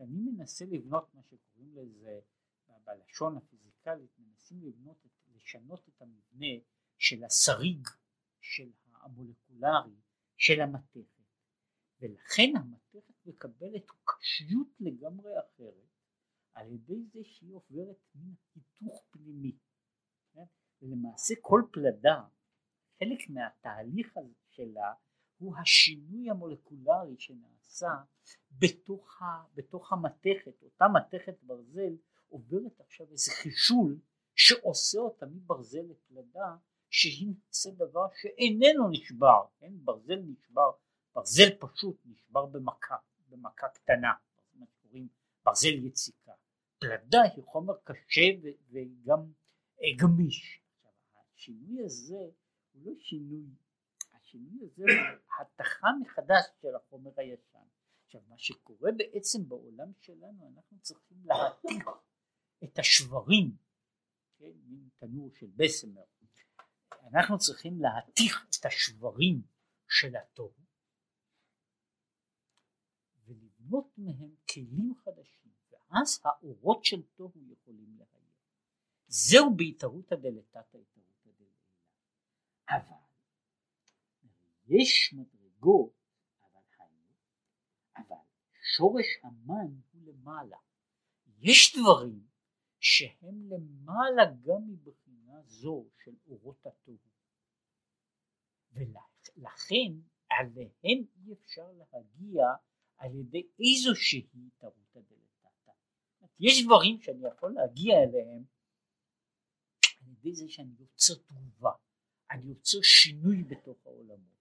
[0.00, 2.20] אני מנסה לבנות מה שקוראים לזה
[2.84, 4.96] בלשון הפיזיקלית, מנסים לבנות,
[5.46, 6.62] לשנות את המבנה
[6.98, 7.88] של השריג
[8.40, 9.96] של המולקולרי
[10.36, 11.22] של המתכת,
[12.00, 15.88] ולכן המתכת מקבלת קשיות לגמרי אחרת
[16.54, 19.56] על ידי זה שהיא עוברת מין היתוך פנימי.
[20.32, 20.44] כן?
[20.82, 22.22] ולמעשה כל פלדה
[22.98, 24.92] חלק מהתהליך הזה שלה
[25.38, 27.90] הוא השינוי המולקולרי שנעשה
[28.50, 31.96] בתוך, ה, בתוך המתכת, אותה מתכת ברזל
[32.28, 34.00] עוברת עכשיו איזה חישול
[34.36, 36.56] שעושה אותה מברזל לפלדה
[36.90, 39.72] שהיא נעשה דבר שאיננו נשבר, כן?
[39.84, 40.70] ברזל נשבר,
[41.14, 42.96] ברזל פשוט נשבר במכה,
[43.28, 44.12] במכה קטנה,
[44.54, 45.08] מה שקוראים
[45.44, 46.32] ברזל יציקה,
[46.78, 48.22] פלדה היא חומר קשה
[48.70, 49.32] וגם
[49.96, 52.24] גמיש, עכשיו השינוי הזה
[52.72, 53.46] הוא לא שינוי,
[54.14, 57.58] השינוי הזה הוא התכה מחדש של החומר הישן.
[58.04, 61.88] עכשיו מה שקורה בעצם בעולם שלנו אנחנו צריכים להתיך
[62.64, 63.65] את השברים,
[64.38, 66.02] כן, מין תנור של בסמר,
[67.12, 69.42] אנחנו צריכים להתיך את השברים
[69.88, 70.66] של התוהו
[73.26, 78.16] ולבנות מהם כלים חדשים ואז האורות של תוהו יכולים להעיר.
[79.08, 81.56] זהו בהתערותא דלתתא התערותא דלעילא.
[82.68, 83.06] אבל
[84.66, 85.92] יש מדרגות,
[86.42, 86.60] אבל
[87.96, 88.16] אבל
[88.76, 90.56] שורש המן הוא למעלה.
[91.38, 92.26] יש דברים
[92.88, 96.98] שהם למעלה גם מבחינה זו של אורות התוהו.
[98.72, 99.92] ולכן
[100.30, 102.44] עליהם אי אפשר להגיע
[102.96, 105.72] על ידי איזושהי התערותא דלתתא.
[106.40, 108.44] יש דברים שאני יכול להגיע אליהם
[110.00, 111.70] על ידי זה שאני יוצר תגובה,
[112.30, 114.36] אני יוצר שינוי בתוך העולמות.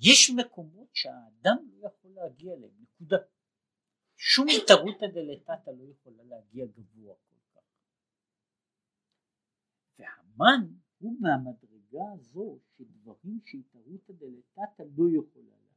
[0.00, 3.16] יש מקומות שהאדם לא יכול להגיע אליהם, נקודה.
[4.16, 7.14] שום התערותא דלתתא לא יכולה להגיע גבוה.
[9.98, 10.66] והמן
[10.98, 15.72] הוא מהמדרגה הזו שדברים שהתערותא דלתתא לא יכולה להגיע.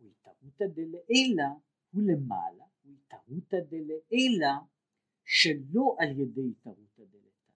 [0.00, 1.48] והתערותא דלעילא
[1.90, 4.54] הוא למעלה, והתערותא דלעילא
[5.24, 7.52] שלא על ידי התערותא דלתתא,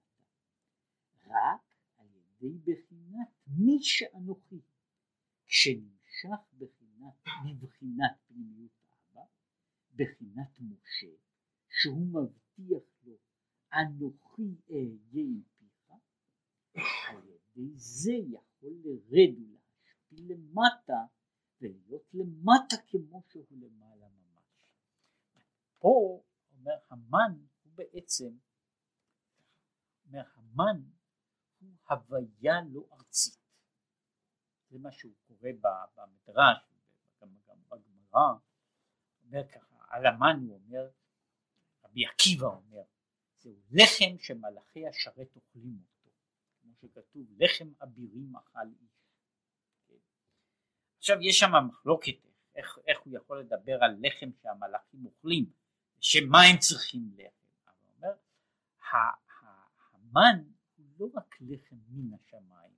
[1.27, 4.61] רק על ידי בחינת מי שאנוכי,
[5.47, 7.15] כשנמשך בחינת,
[7.61, 9.25] בבחינת פנימיות אבא,
[9.95, 11.30] בחינת משה,
[11.71, 13.17] שהוא מבטיח לו
[13.73, 15.43] אנוכי אהיה עם
[16.73, 21.01] פיך, על ידי זה יכול לרד ולהשפיל למטה
[21.61, 24.45] ולהיות למטה כמו שהוא למעלה ממש.
[25.79, 28.39] פה אומר המן הוא בעצם,
[30.07, 30.83] אומר המן
[31.61, 33.41] הוא הוויה לא ארצית.
[34.71, 35.51] זה מה שהוא קורא
[35.97, 36.59] במדרש,
[37.21, 37.29] גם
[37.69, 38.33] בגמרא,
[39.25, 40.91] אומר ככה, על המן הוא אומר,
[41.91, 42.83] רבי עקיבא אומר,
[43.39, 46.11] זהו לחם שמלאכי השרת אוכלים אותו,
[46.63, 48.91] כמו שכתוב לחם אבירים אכל איש.
[49.89, 49.95] כן?
[50.99, 52.17] עכשיו יש שם מחלוקת
[52.55, 55.53] איך, איך הוא יכול לדבר על לחם שהמלאכים אוכלים,
[56.01, 58.15] שמה הם צריכים לחם, אבל הוא אומר
[59.93, 60.43] המן
[60.77, 62.75] הוא לא רק לחם מן השמיים,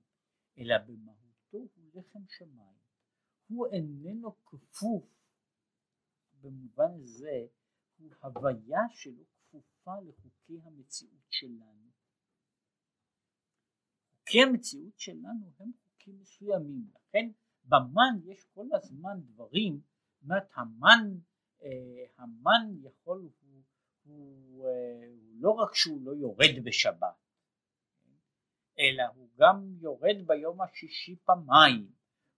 [0.57, 2.77] אלא במהותו הוא לחם שמיים,
[3.47, 5.05] הוא איננו כפוף
[6.41, 7.45] במובן זה
[8.03, 11.89] הוא הוויה שלו כפופה לחוקי המציאות שלנו.
[14.11, 17.31] חוקי המציאות שלנו הם חוקים מסוימים, לכן
[17.63, 21.17] במן יש כל הזמן דברים, זאת אומרת המן,
[21.63, 23.61] אה, המן יכול, הוא,
[24.03, 27.15] הוא, אה, לא רק שהוא לא יורד בשבת,
[28.79, 31.91] אלא הוא גם יורד ביום השישי פעמיים,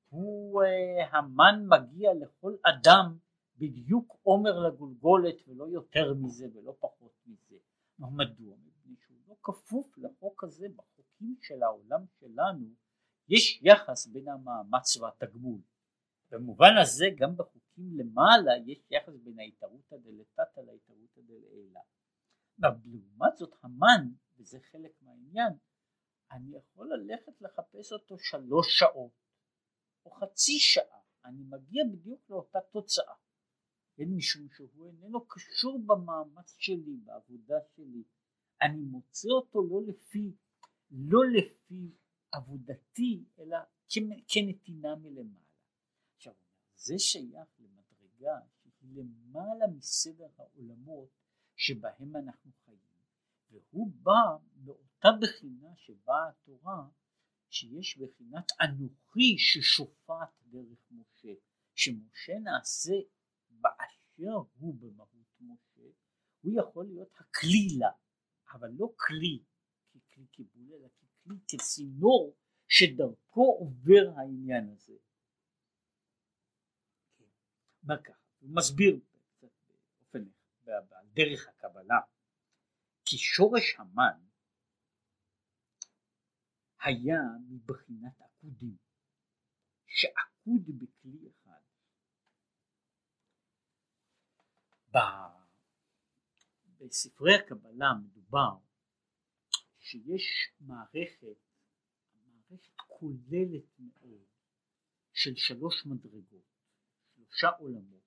[0.10, 3.18] הוא אה, המן מגיע לכל אדם
[3.58, 7.56] בדיוק עומר לגולגולת ולא יותר מזה ולא פחות מזה.
[8.00, 8.58] מדוע?
[8.66, 12.68] מפני שהוא לא כפוף לחוק הזה, בחוקים של העולם שלנו
[13.30, 15.62] יש יחס בין המאמץ והתגמול.
[16.32, 21.80] במובן הזה גם בחוקים למעלה יש יחס בין ההתערותא דלתתא להתערותא דלעילא.
[22.58, 25.54] לעומת זאת המן, וזה חלק מהעניין,
[26.32, 29.12] אני יכול ללכת לחפש אותו שלוש שעות
[30.06, 33.14] או חצי שעה, אני מגיע בדיוק לאותה תוצאה.
[33.96, 38.04] כן, משום שהוא איננו קשור במאמץ שלי, בעבודה שלי.
[38.62, 40.36] אני מוצא אותו לא לפי,
[40.92, 41.92] לא לפי
[42.32, 43.58] עבודתי, אלא
[44.28, 45.46] כנתינה מלמעלה.
[46.16, 46.34] עכשיו,
[46.76, 51.10] זה שייך למדרגה שהיא למעלה מסדר העולמות
[51.56, 52.78] שבהם אנחנו חיים,
[53.52, 56.88] והוא בא מאותה בחינה שבאה התורה,
[57.50, 61.34] שיש בחינת אנוכי ששופט דרך משה,
[61.76, 62.94] שמשה נעשה
[63.66, 65.82] באשר הוא במהות משה,
[66.42, 67.92] הוא יכול להיות הכלי לה,
[68.52, 69.44] אבל לא כלי
[69.90, 72.36] ככלי קיבול, אלא ככלי כצינור
[72.68, 74.94] שדרכו עובר העניין הזה.
[77.84, 78.20] מה ככה?
[78.40, 79.00] הוא מסביר
[79.42, 80.24] באופן,
[80.68, 82.00] על דרך הקבלה,
[83.06, 84.26] כי שורש המן
[86.82, 88.78] היה מבחינת עקודים,
[89.86, 91.45] שעקוד בכלי אחד
[96.80, 98.58] בספרי הקבלה מדובר
[99.80, 101.38] שיש מערכת,
[102.26, 104.26] מערכת כוללת מאוד
[105.14, 106.46] של שלוש מדרגות,
[107.16, 108.04] שלושה עולמות,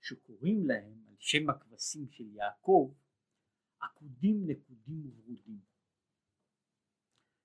[0.00, 2.94] שקוראים להם על שם הכבשים של יעקב
[3.80, 5.60] עקודים, נקודים וברודים.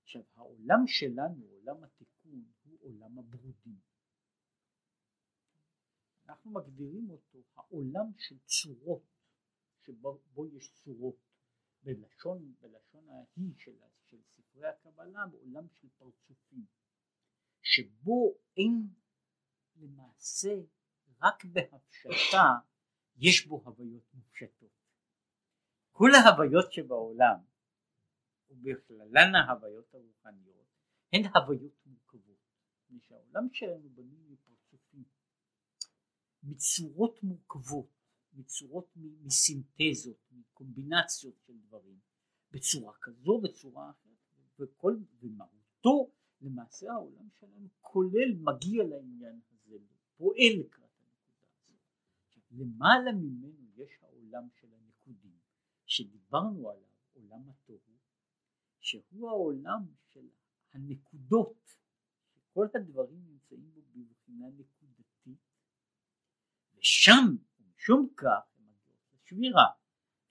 [0.04, 3.95] עכשיו העולם שלנו, עולם התיקון, הוא עולם הברודים.
[6.28, 9.04] אנחנו מגדירים אותו העולם של צורות,
[9.82, 11.16] שבו יש צורות,
[11.84, 13.72] בלשון, בלשון ההיא של,
[14.06, 16.66] של ספרי הקבלה, בעולם של פרצופים,
[17.62, 18.88] שבו אין
[19.76, 20.56] למעשה
[21.22, 22.44] רק בהפשטה
[23.18, 24.70] יש בו הוויות מופשטות.
[25.92, 27.38] כל ההוויות שבעולם,
[28.50, 30.66] ובכללן ההוויות הרוחניות,
[31.14, 32.38] הן הוויות מורכבות,
[32.84, 34.55] מפני שהעולם שלנו בנוי מפרצופים.
[36.46, 37.90] מצורות מורכבות,
[38.34, 42.00] מצורות מסינתזות, מקומבינציות של דברים,
[42.52, 49.78] בצורה כזו, בצורה אחרת, וכל, ומהותו, למעשה העולם שלנו כולל, מגיע לעניין הזה,
[50.18, 52.52] פועל לקראת הנקודה הזאת.
[52.52, 55.38] למעלה ממנו יש העולם של הנקודים,
[55.86, 57.96] שדיברנו עליו, עולם התוהו,
[58.80, 60.28] שהוא העולם של
[60.74, 61.78] הנקודות,
[62.34, 64.85] שכל הדברים נמצאים בו בבחינה נקודתית,
[66.86, 69.66] ושם, משום כך, הם מגיעות לשבירה.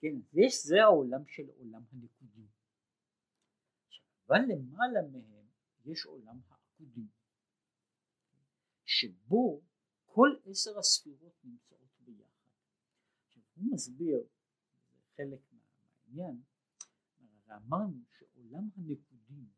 [0.01, 2.47] כן, זה, זה העולם של עולם הנקודים.
[4.27, 5.47] אבל למעלה מהם
[5.85, 7.07] יש עולם העקודים,
[8.85, 9.61] שבו
[10.05, 12.49] כל עשר הספירות נמצאות ביחד.
[13.27, 14.23] עכשיו הוא מסביר,
[15.17, 16.41] חלק מהעניין,
[17.51, 19.49] אמרנו שעולם הנקודים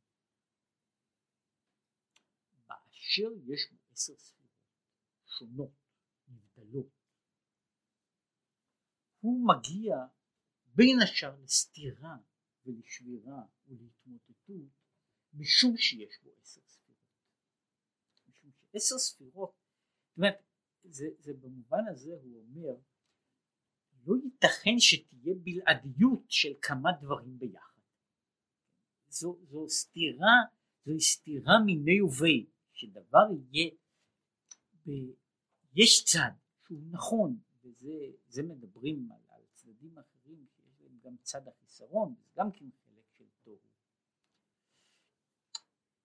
[2.67, 4.47] באשר יש בו עשר ספירות
[5.25, 5.86] שונות,
[6.57, 6.89] נבדלות,
[9.19, 9.95] הוא מגיע
[10.65, 12.17] בין השאר לסתירה
[12.65, 14.77] ולשבירה ולהתמוטטות
[15.33, 16.97] משום שיש בו עשר ספירות.
[18.29, 19.55] משום שעשר ספירות,
[20.07, 20.43] זאת אומרת,
[20.83, 22.81] זה, זה במובן הזה הוא אומר,
[24.05, 27.81] לא ייתכן שתהיה בלעדיות של כמה דברים ביחד.
[29.09, 30.35] זו, זו סתירה,
[30.85, 33.71] זו סתירה מיני ובי, שדבר יהיה,
[34.85, 34.89] ב,
[35.73, 42.15] יש צד שהוא נכון, וזה מדברים על, על צדדים אחרים שיש להם גם צד החיסרון,
[42.15, 43.57] זה גם כן חלק של תוהו.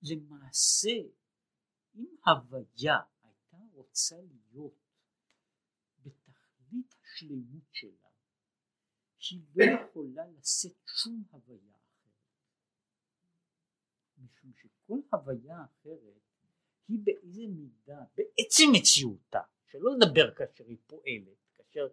[0.03, 0.91] למעשה,
[1.95, 4.79] אם הוויה הייתה רוצה להיות
[5.99, 8.09] בתכלית השלמות שלה,
[9.31, 12.13] היא לא יכולה לשאת שום הוויה אחרת.
[14.19, 16.23] משום שכל הוויה אחרת
[16.89, 19.41] היא באיזה מידה, בעצם מציאותה,
[19.73, 21.89] שלא לדבר כאשר היא פועלת, כאשר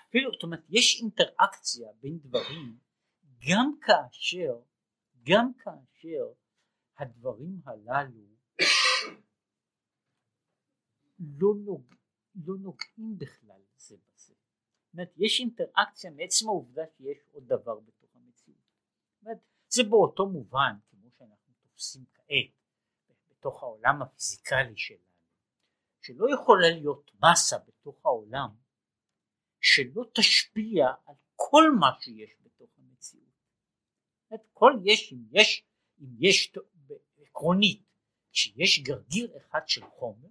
[0.00, 2.78] אפילו, זאת אומרת, יש אינטראקציה בין דברים
[3.48, 4.60] גם כאשר,
[5.22, 6.32] גם כאשר
[6.98, 8.34] הדברים הללו
[11.18, 11.94] לא, נוג,
[12.34, 14.34] לא נוגעים בכלל זה בזה.
[14.34, 18.58] זאת אומרת, יש אינטראקציה מעצם העובדה שיש עוד דבר בתוך המציאות.
[19.14, 22.52] זאת אומרת, זה באותו מובן, כמו שאנחנו תופסים כעת,
[23.30, 25.13] בתוך העולם הפיזיקלי שלנו,
[26.04, 28.48] שלא יכולה להיות מסה בתוך העולם
[29.60, 33.34] שלא תשפיע על כל מה שיש בתוך המציאות.
[34.52, 35.64] כל יש אם יש
[36.00, 36.52] אם יש
[37.22, 37.82] עקרונית
[38.32, 40.28] כשיש גרגיר אחד של חומר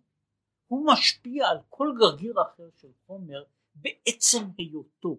[0.67, 3.43] הוא משפיע על כל גרגיר אחר של חומר
[3.75, 5.17] בעצם היותו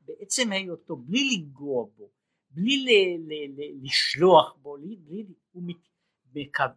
[0.00, 2.10] בעצם היותו בלי לנגוע בו
[2.50, 5.62] בלי ל, ל, ל, לשלוח בו בלי, בלי, הוא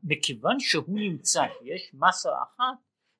[0.03, 2.77] מכיוון שהוא נמצא שיש מסה אחת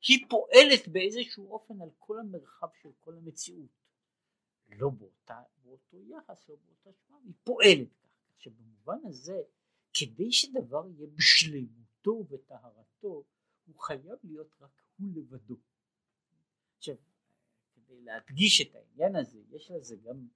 [0.08, 3.70] היא פועלת באיזשהו אופן על כל המרחב של כל המציאות.
[4.70, 8.10] לא באותה, באותו יחס או באותה שמה היא פועלת כך.
[8.38, 9.42] שבמובן הזה
[9.94, 13.24] כדי שדבר יהיה בשלמותו ובטהרתו
[13.66, 15.56] הוא חייב להיות רק הוא לבדו.
[16.78, 16.96] עכשיו
[17.76, 20.28] כדי להדגיש את העניין הזה יש לזה גם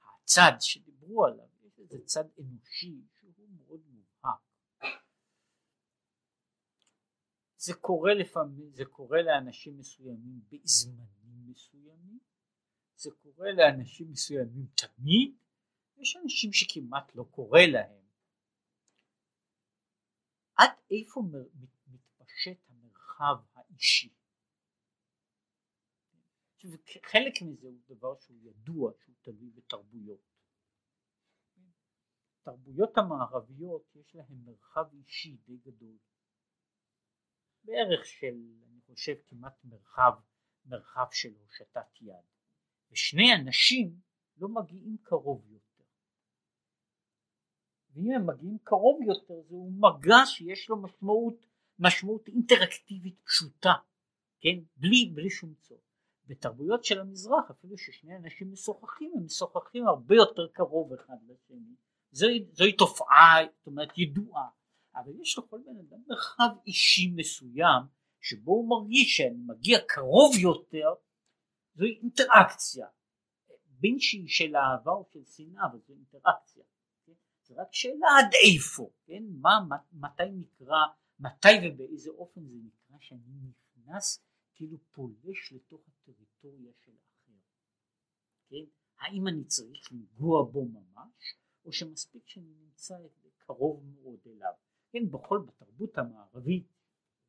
[0.00, 3.80] הצד שדיברו עליו יש לזה צד אנושי שהוא מאוד
[7.66, 12.18] זה קורה לפעמים, זה קורה לאנשים מסוימים בזמנים מסוימים,
[12.96, 15.36] זה קורה לאנשים מסוימים תמיד,
[15.96, 18.06] יש אנשים שכמעט לא קורה להם.
[20.56, 21.22] עד איפה
[21.90, 24.14] מתפשט המרחב האישי?
[27.02, 30.20] חלק מזה הוא דבר שהוא ידוע שהוא תלוי בתרבויות.
[32.42, 35.96] תרבויות המערביות יש להן מרחב אישי די גדול.
[37.66, 38.34] בערך של
[38.68, 40.12] אני חושב כמעט מרחב
[40.66, 42.14] מרחב של הושטת יד.
[42.90, 44.00] ושני אנשים
[44.36, 45.84] לא מגיעים קרוב יותר.
[47.90, 51.46] ואם הם מגיעים קרוב יותר זהו מגע שיש לו משמעות
[51.78, 53.72] משמעות אינטראקטיבית פשוטה
[54.40, 54.58] כן?
[54.76, 55.80] בלי בלי שום צורך.
[56.26, 61.74] בתרבויות של המזרח אפילו ששני אנשים משוחחים הם משוחחים הרבה יותר קרוב אחד לשני.
[62.10, 64.48] זוהי, זוהי תופעה זאת אומרת ידועה
[64.96, 67.82] אבל יש לכל בן אדם מרחב אישי מסוים
[68.20, 70.88] שבו הוא מרגיש שאני מגיע קרוב יותר
[71.74, 72.86] זו אינטראקציה.
[73.80, 76.64] בין שהיא של אהבה או של שנאה אבל זו אינטראקציה
[77.06, 77.12] כן?
[77.42, 79.22] זה רק שאלה עד איפה כן?
[79.40, 79.50] מה
[79.92, 80.78] מתי נקרא
[81.18, 84.24] מתי ובאיזה אופן זה נקרא שאני נכנס
[84.54, 87.40] כאילו פולש לתוך הטריטוריה של האחר
[88.48, 88.64] כן?
[88.98, 91.34] האם אני צריך לנגוע בו ממש
[91.64, 92.94] או שמספיק שאני נמצא
[93.38, 94.52] קרוב מאוד אליו
[94.92, 96.66] כן בכל בתרבות המערבית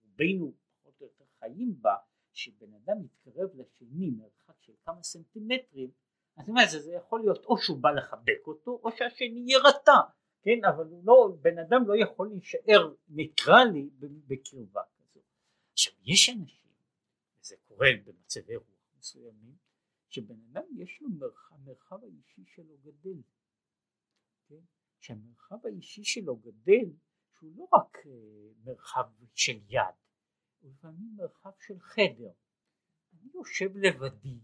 [0.03, 1.95] רובנו פחות או יותר חיים בה
[2.33, 5.91] שבן אדם מתקרב לשני מרחק של כמה סנטימטרים
[6.37, 9.99] אז אומרת זה, זה יכול להיות או שהוא בא לחבק אותו או שהשני יירתע
[10.41, 15.19] כן אבל לא בן אדם לא יכול להישאר ניטרלי בקרבה כזו
[15.71, 16.71] עכשיו יש אנשים
[17.39, 19.55] וזה קורה במצבי רוח מסוימים
[20.09, 23.21] שבן אדם יש לו מרחב, המרחב האישי שלו גדל
[24.47, 24.61] כן?
[24.99, 26.91] שהמרחב האישי שלו גדל
[27.39, 28.11] שהוא לא רק אה,
[28.65, 29.81] מרחב של יד,
[30.59, 32.31] הוא לפעמים מרחב של חדר.
[33.13, 34.39] אני יושב לבדי,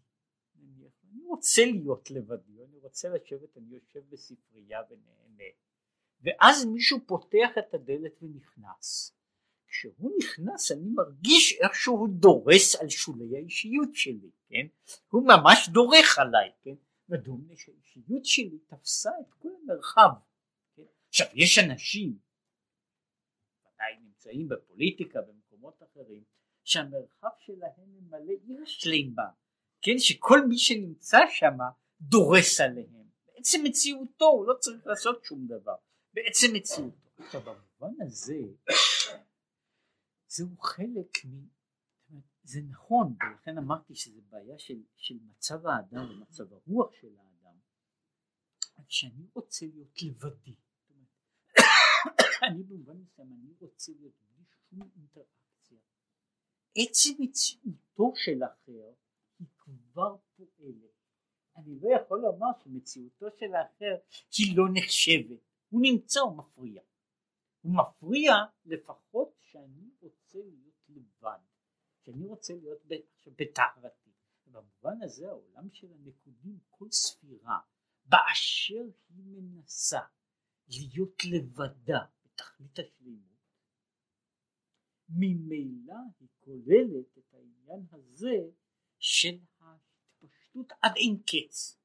[1.13, 5.49] אני רוצה להיות לבדי, אני רוצה לשבת, אני יושב בספרייה ונהנה,
[6.21, 9.15] ואז מישהו פותח את הדלת ונכנס.
[9.67, 14.67] כשהוא נכנס אני מרגיש איך שהוא דורס על שולי האישיות שלי, כן?
[15.09, 16.75] הוא ממש דורך עליי, כן?
[17.09, 20.09] מדוע שהאישיות שלי תפסה את כל המרחב.
[20.75, 20.83] כן?
[21.07, 22.17] עכשיו יש אנשים
[23.83, 26.23] ודאי נמצאים בפוליטיקה במקומות אחרים
[26.63, 29.29] שהמרחב שלהם ממלא עיר שלמה.
[29.81, 31.57] כן שכל מי שנמצא שם
[32.01, 33.07] דורס עליהם.
[33.25, 35.75] בעצם מציאותו הוא לא צריך לעשות שום דבר.
[36.13, 37.09] בעצם מציאותו.
[37.17, 38.39] עכשיו במובן הזה
[40.27, 41.47] זהו חלק מ...
[42.43, 47.57] זה נכון ולכן אמרתי שזה בעיה של, של מצב האדם ומצב הרוח של האדם.
[48.87, 50.55] שאני רוצה להיות לבדי
[52.43, 55.77] אני במובן מסוים אני רוצה להיות בלי שום אינטראקציה.
[56.75, 58.93] עצם מציאותו של אחר
[59.39, 60.93] היא כבר פועלת.
[61.55, 63.95] אני לא יכול לומר שמציאותו של האחר
[64.37, 65.39] היא לא נחשבת.
[65.69, 66.81] הוא נמצא הוא מפריע.
[67.61, 68.33] הוא מפריע
[68.65, 71.39] לפחות שאני רוצה להיות לבד.
[72.05, 72.81] שאני רוצה להיות
[73.27, 74.09] בטהרתי.
[74.47, 77.59] במובן הזה העולם של הנקודים כל ספירה
[78.05, 79.99] באשר היא מנסה
[80.67, 83.33] להיות לבדה בתכלית השלימות,
[85.09, 88.51] ממילא היא כוללת את העניין הזה
[88.99, 91.79] של ההתפשטות עד אין קץ,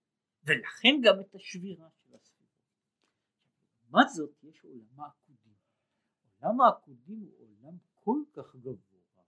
[0.45, 2.49] ולכן גם את השבירה של הספירות.
[3.83, 5.55] לעומת זאת יש עולם העקודים.
[6.41, 9.25] עולם העקודים הוא עולם כל כך גבוה,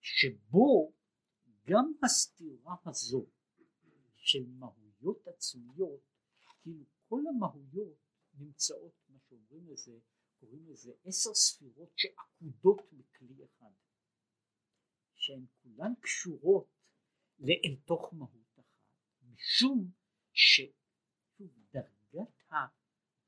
[0.00, 0.92] שבו
[1.66, 3.26] גם הסתירה הזו
[4.14, 6.00] של מהויות עצמיות,
[6.62, 7.98] כאילו כל המהויות
[8.38, 9.98] נמצאות, מה שאומרים לזה,
[10.40, 13.72] קוראים לזה עשר ספירות שעקודות בכלי אחד,
[15.14, 16.68] שהן כולן קשורות
[17.38, 18.64] לאל תוך מהות אחת,
[19.22, 19.90] משום
[20.32, 21.46] שדרגת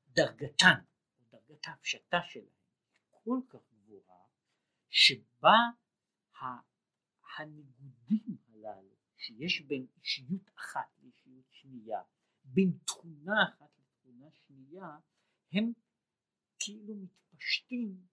[0.07, 0.79] דרגתן,
[1.19, 2.45] או דרגת ההפשטה שלהן,
[3.11, 4.25] כל כך גבוהה,
[4.89, 5.57] שבה
[7.37, 12.01] הניגודים הללו שיש בין אישיות אחת לאישיות שנייה,
[12.43, 14.97] בין תכונה אחת לתכונה שנייה,
[15.51, 15.73] הם
[16.69, 18.07] כאילו מתפשטים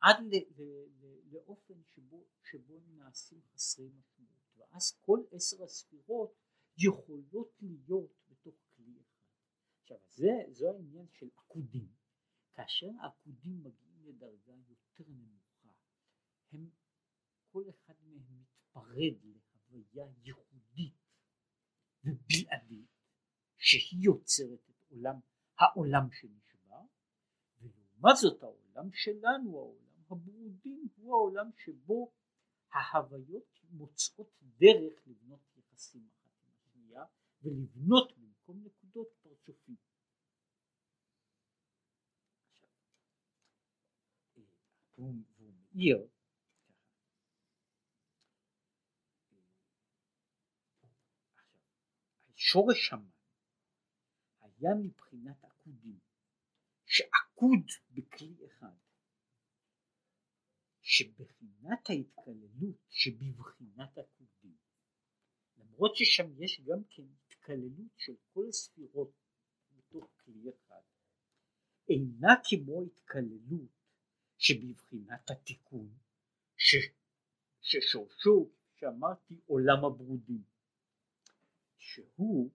[0.00, 0.62] עד ל, ל,
[1.00, 6.34] ל, לאופן שבו, שבו הם נעשים חסרי משמעות, ואז כל עשר הספירות
[6.78, 9.26] יכולות להיות בתוך כלי אחד.
[9.80, 11.88] עכשיו זה, זו העניין של עקודים,
[12.54, 15.68] כאשר העקודים מגיעים לדרגה יותר נמוכה,
[16.52, 16.70] הם,
[17.52, 19.14] כל אחד מהם מתפרד
[19.70, 20.94] להוויה ייחודית
[22.04, 22.90] ובלעדית,
[23.58, 25.20] שהיא יוצרת את עולם,
[25.58, 26.45] העולם שנשבר,
[28.06, 32.12] ולעומת זאת העולם שלנו, העולם הברודים, הוא העולם שבו
[32.72, 37.04] ההוויות מוצאות דרך לבנות יחסים אחת עם השנייה
[37.42, 39.76] ולבנות במקום נקודות פרצופים.
[44.98, 45.14] והוא
[45.74, 46.08] מאיר
[52.34, 53.10] שורש המן
[54.40, 55.98] היה מבחינת עקודים,
[57.36, 58.76] שעקוד בכלי אחד,
[60.82, 64.56] שבחינת ההתקללות שבבחינת עקודים,
[65.56, 69.12] למרות ששם יש גם כן התקללות של כל הספירות
[69.70, 70.80] בתוך כלי אחד,
[71.88, 73.70] אינה כמו התקללות
[74.38, 75.88] שבבחינת התיקון,
[76.56, 76.74] ש,
[77.60, 80.42] ששורשו, שאמרתי, עולם הברודים.
[81.76, 82.50] שהוא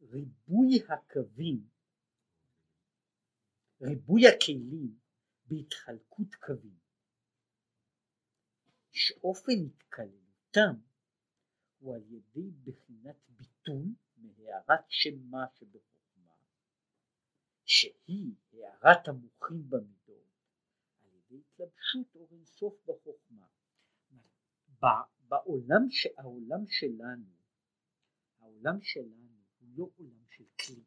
[0.00, 1.77] ריבוי הקווים,
[3.80, 4.98] ריבוי הכלים
[5.46, 6.78] בהתחלקות קווים,
[8.92, 10.74] שאופן התקללותם
[11.78, 16.34] הוא על ידי בחינת ביטול מהערת שם מה שבחוכמה,
[17.64, 20.26] שהיא הערת המוחים במידות,
[21.00, 23.46] על ידי התלבשות אור אינסוף בחוכמה.
[25.28, 27.34] בעולם, שלנו,
[28.40, 30.84] העולם שלנו הוא לא עולם של כלי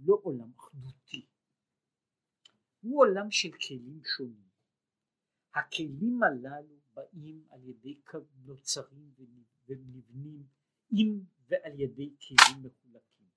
[0.00, 1.26] הוא לא עולם אחדותי,
[2.80, 4.50] הוא עולם של כלים שונים.
[5.54, 8.00] הכלים הללו באים על ידי
[8.44, 9.14] נוצרים
[9.66, 10.46] ונבנים
[10.90, 13.28] עם ועל ידי כלים מחולקים.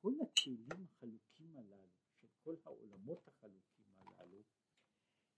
[0.00, 1.88] כל הכלים החלוקים הללו,
[2.20, 4.42] של כל העולמות החלוקים הללו,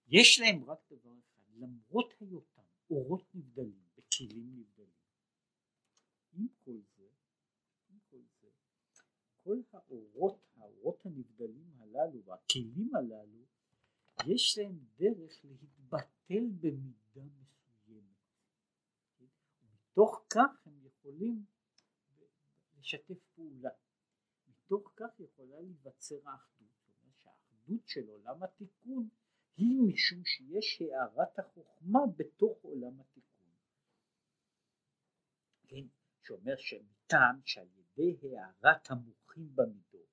[0.06, 5.02] יש להם רק דבר אחד, למרות היותם אורות נבדלים בכלים נבדלים.
[6.32, 7.01] עם כל זה,
[9.42, 13.44] כל האורות, האורות הנבדלים הללו והכלים הללו,
[14.26, 18.16] יש להם דרך להתבטל במידה מסוימת.
[19.20, 21.44] ומתוך כך הם יכולים
[22.78, 23.70] לשתף פעולה.
[24.48, 26.68] מתוך כך יכולה להיווצר האחדות.
[26.86, 29.08] זאת אומרת שהאחדות של עולם התיקון
[29.56, 33.50] היא משום שיש הארת החוכמה בתוך עולם התיקון.
[35.68, 35.86] כן,
[36.22, 38.90] שאומר שמטעם שעל ידי הארת
[39.32, 40.08] המוחים במידות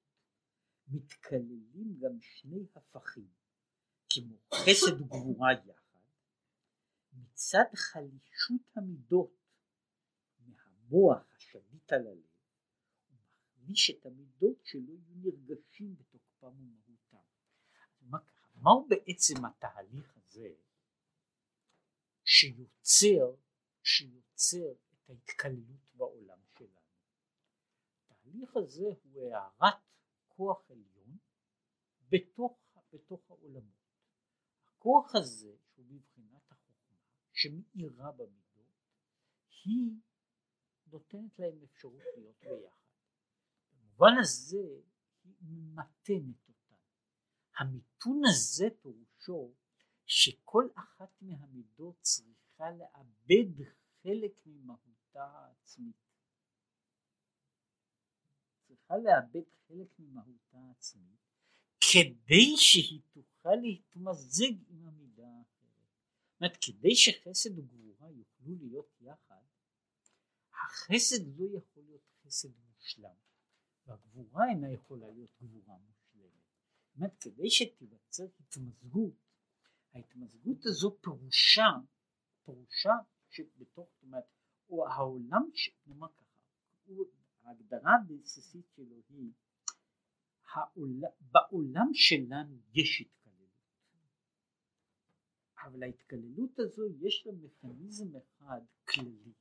[0.88, 3.30] מתכללים גם שני הפכים
[4.10, 6.00] כמו חסד וגבורה יחד
[7.14, 9.32] מצד חלישות המידות
[10.40, 12.18] מהמוח השליט על הלב
[13.10, 13.18] הוא
[13.58, 17.18] מחליש את המידות שלא יהיו נרגשים בתוקפם ומהותם.
[18.02, 18.18] מה
[18.56, 20.50] מהו בעצם התהליך הזה
[22.24, 23.36] שיוצר,
[23.84, 26.79] שיוצר את ההתקללות בעולם שלנו?
[28.30, 29.80] התהליך הזה הוא הערת
[30.28, 31.18] כוח עליון
[32.10, 32.58] בתוך,
[32.94, 33.80] בתוך העולמות.
[34.68, 36.98] הכוח הזה שהוא מבחינת החוכמה
[37.34, 38.74] שמאירה במידות
[39.64, 39.92] היא
[40.92, 42.76] נותנת להם אפשרות להיות ביחד.
[43.72, 44.82] במובן הזה
[45.24, 46.50] היא ממתנת
[47.58, 49.54] המיתון הזה פירושו
[50.06, 53.64] שכל אחת מהמידות צריכה לאבד
[54.04, 56.09] חלק ממהותה העצמית.
[58.70, 61.20] צריכה לאבד חלק ממהותה העצמית
[61.92, 65.88] כדי שהיא תוכל להתמזג עם המידה האחרת.
[66.32, 69.42] זאת אומרת כדי שחסד וגבורה יוכלו להיות יחד
[70.54, 73.16] החסד לא יכול להיות חסד מושלם
[73.86, 76.44] והגבורה אינה יכולה להיות גבורה מושלמת.
[76.96, 79.14] אומרת כדי שתיווצר התמזגות,
[79.94, 81.68] ההתמזגות הזו פירושה,
[82.46, 82.94] פירושה
[83.30, 84.24] שבתוך, זאת אומרת,
[84.68, 85.42] הוא העולם,
[85.88, 86.40] נאמר ככה,
[87.44, 89.32] ההגדרה הבסיסית שלו היא
[91.22, 93.50] בעולם שלנו יש התקללות,
[95.64, 98.62] אבל ההתקללות הזו יש לה מכניזם אחד
[98.94, 99.34] כללי,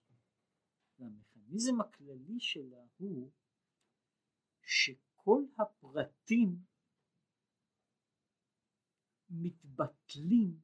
[0.99, 3.31] והמכניזם הכללי שלה הוא
[4.63, 6.57] שכל הפרטים
[9.31, 10.61] מתבטלים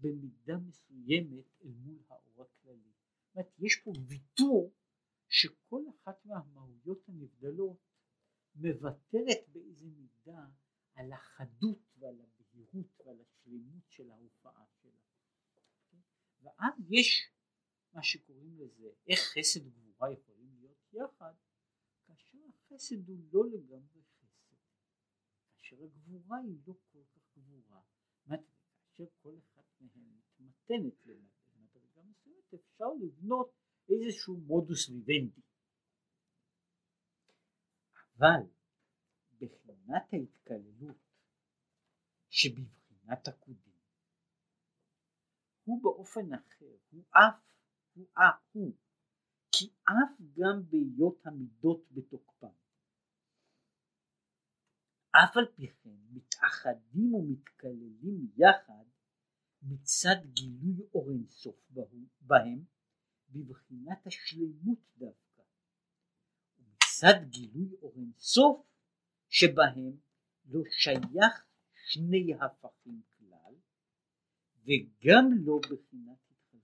[0.00, 2.92] במידה מסוימת אל מול האור הכללי.
[3.26, 4.72] זאת אומרת יש פה ויתור
[5.28, 7.78] שכל אחת מהמהויות הנבדלות
[8.54, 10.46] מוותרת באיזה מידה
[10.94, 15.00] על החדות ועל הבהירות ועל השלמות של ההופעה שלה.
[16.42, 17.32] ואז יש
[17.92, 21.34] מה שקוראים לזה איך חסד וגבורה יכולים להיות יחד
[22.06, 24.56] כאשר החסד הוא לא לגמרי חסד
[25.48, 27.80] כאשר הגבורה היא לא כל כך גבורה
[28.24, 33.52] כאשר כל אחת מהן מתמתנת למדרגה מסוימת אפשר לבנות
[33.88, 35.40] איזשהו מודוס ויבנטי
[38.18, 38.40] אבל
[39.40, 40.96] בחינת ההתקללות
[42.30, 43.76] שבבחינת הקודים
[45.64, 47.40] הוא באופן אחר, הוא אף,
[47.94, 48.72] הוא אף, הוא,
[49.52, 52.54] כי אף גם בהיות המידות בתוקפם.
[55.10, 58.84] אף על פי כן מתאחדים ומתקללים יחד
[59.62, 61.70] מצד גילוי אור אינסוף
[62.20, 62.64] בהם
[63.28, 65.42] בבחינת השלמות דווקא
[66.58, 68.66] ומצד גילוי אור אינסוף
[69.28, 69.96] שבהם
[70.44, 73.54] לא שייך שני הפכים כלל
[74.64, 76.62] וגם לא בחינת התחלקות.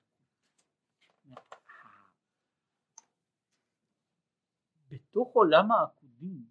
[4.88, 6.46] בתוך עולם העקודים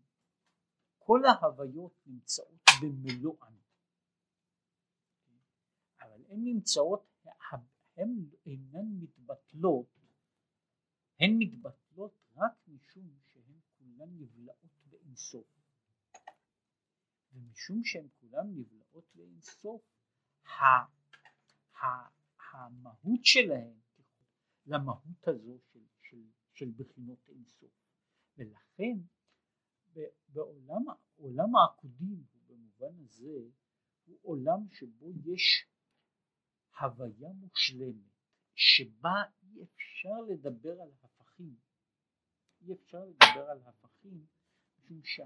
[0.99, 3.53] כל ההוויות נמצאות במלואן
[6.01, 7.05] אבל הן נמצאות,
[7.95, 10.00] הן אינן מתבטלות,
[11.21, 15.47] הן מתבטלות רק משום שהן כולן נבלעות באינסוף.
[17.33, 19.81] ומשום שהן כולן נבלעות לאינסוף
[22.51, 23.73] המהות שלהן
[24.65, 27.71] למהות הזו של, של, של בחינות אינסוף.
[28.37, 28.97] ולכן
[30.27, 30.83] בעולם
[31.15, 33.39] עולם העקודים במובן הזה
[34.05, 35.65] הוא עולם שבו יש
[36.79, 38.11] הוויה מושלמת
[38.55, 40.91] שבה אי אפשר לדבר על
[41.31, 41.55] הפכים
[42.61, 44.25] אי אפשר לדבר על הפכים
[44.89, 45.25] משום שה...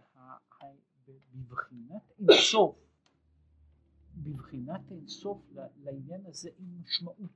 [1.06, 2.78] בבחינת אינסוף,
[4.16, 5.42] בבחינת אינסוף
[5.78, 7.32] לעניין הזה אין משמעות.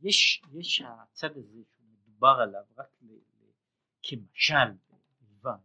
[0.00, 3.50] יש, יש הצד הזה שמדובר עליו רק ל, ל,
[4.02, 4.78] כמשל
[5.20, 5.58] בלבד.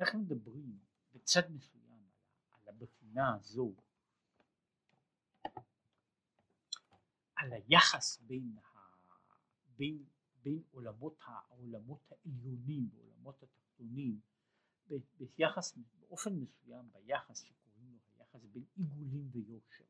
[0.00, 0.78] אנחנו מדברים
[1.14, 2.08] בצד מסוים
[2.52, 3.74] על הבחינה הזו,
[7.36, 8.73] על היחס בין, ה,
[9.76, 10.04] בין,
[10.42, 14.20] בין עולמות, העולמות העליונים ועולמות התחתונים
[15.18, 19.84] ביחס, באופן מסוים ביחס שקוראים לו היחס בין עיגולים ויושר,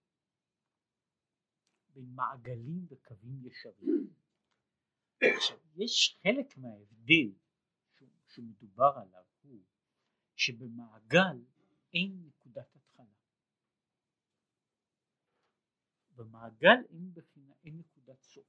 [1.89, 4.15] בין מעגלים וקווים ישרים.
[5.23, 7.33] עכשיו יש חלק מההבדל
[8.29, 9.61] שמדובר עליו הוא
[10.37, 11.45] שבמעגל
[11.95, 13.05] אין נקודת התחלה.
[16.17, 18.47] במעגל אין בחינה, אין נקודת סוף.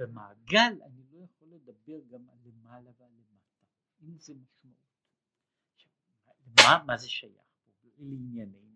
[0.00, 3.64] במעגל אני לא יכול לדבר גם על למעלה ועל למטה,
[4.00, 4.78] אין לזה משמעות.
[6.56, 8.70] מה, מה זה שייך פה לענייננו?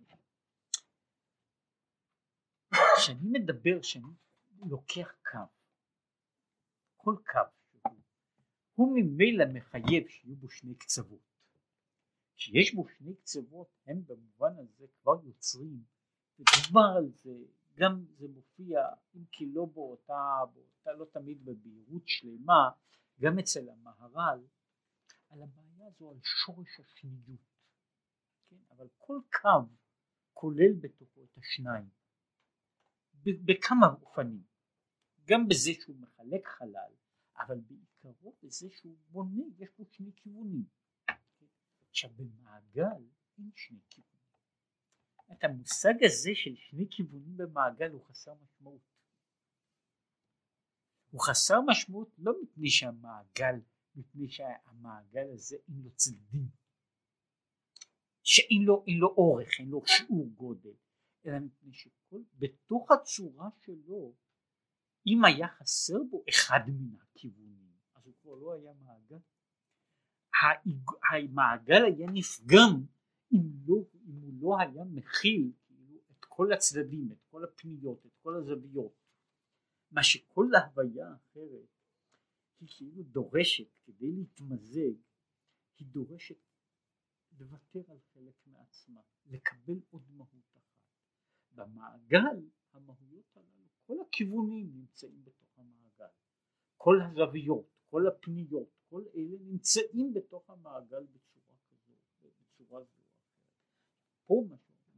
[2.96, 4.12] כשאני מדבר, כשאני
[4.66, 5.38] לוקח קו,
[6.96, 8.00] כל קו שהוא,
[8.74, 11.20] הוא ממילא מחייב שיהיו בו שני קצוות.
[12.36, 15.82] כשיש בו שני קצוות הם במובן הזה כבר יוצרים,
[16.38, 17.30] ודובר על זה,
[17.76, 18.80] גם זה מופיע
[19.14, 22.70] אם כי לא באותה, באותה לא תמיד בבהירות שלמה,
[23.20, 24.40] גם אצל המהר"ל,
[25.30, 27.40] על הבעיה הזו, על שורש השניות.
[28.48, 28.56] כן?
[28.70, 29.68] אבל כל קו
[30.32, 31.88] כולל בתוכו את השניים
[33.24, 34.42] בכמה אופנים
[35.24, 36.92] גם בזה שהוא מחלק חלל
[37.38, 40.64] אבל בעיקרו בזה שהוא בונה יש פה שני כיוונים
[41.88, 43.02] עכשיו במעגל
[43.38, 44.13] אין שני כיוונים
[45.38, 48.80] את המושג הזה של שני כיוונים במעגל הוא חסר משמעות
[51.10, 53.54] הוא חסר משמעות לא מפני שהמעגל
[53.96, 56.48] מפני שהמעגל הזה אין לו צדדים
[58.24, 60.74] שאין לו, לו אורך, אין לו שיעור גודל,
[61.26, 64.14] אלא מפני שכל, בתוך הצורה שלו,
[65.06, 69.18] אם היה חסר בו אחד מן הכיוונים, אז הוא כבר לא היה מעגל.
[71.10, 72.84] המעגל היה נפגם
[73.32, 78.12] אם, לא, אם הוא לא היה מכיל כאילו, את כל הצדדים, את כל הפניות, את
[78.22, 78.92] כל הזוויות.
[79.90, 81.68] מה שכל ההוויה האחרת
[82.60, 84.94] היא כאילו דורשת כדי להתמזג,
[85.78, 86.38] היא דורשת
[87.38, 90.64] לוותר על חלק מעצמה, לקבל עוד מהות אחת.
[91.52, 96.12] במעגל המהויות הללו, כל הכיוונים נמצאים בתוך המעגל,
[96.76, 101.92] כל הזוויות, כל הפניות, כל אלה נמצאים בתוך המעגל בצורה כזו,
[102.40, 103.03] בצורה זו.
[104.26, 104.56] פה מה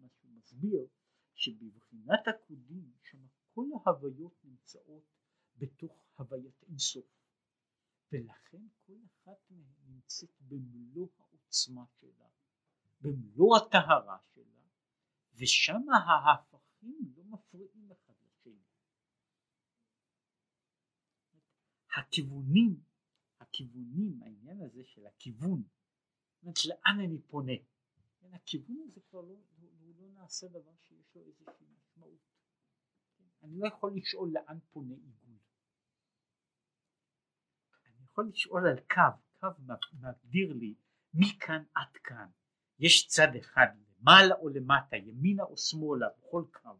[0.08, 0.86] שהוא מסביר,
[1.34, 5.04] שבבחינת הקודים שם כל ההוויות נמצאות
[5.58, 7.06] בתוך הוויית אינסוף,
[8.12, 12.28] ולכן כל אחת מהן נמצאת במלוא העוצמה שלה,
[13.00, 14.62] במלוא הטהרה שלה,
[15.34, 18.62] ושם ההפכים לא מפריעים אחד לשני.
[21.96, 22.80] הכיוונים,
[23.40, 27.52] הכיוונים, העניין הזה של הכיוון, זאת אומרת לאן אני פונה,
[28.30, 32.20] כן, הכיוון הזה כבר לא, הוא, הוא לא נעשה דבר שיש לו איזושהי משמעות.
[33.18, 35.38] כן, אני לא יכול לשאול לאן פונה עיגול.
[37.86, 39.46] אני יכול לשאול על קו, קו
[39.92, 40.74] מגדיר לי
[41.14, 42.28] מכאן עד כאן.
[42.78, 46.70] יש צד אחד למעלה או למטה, ימינה או שמאלה, בכל קו.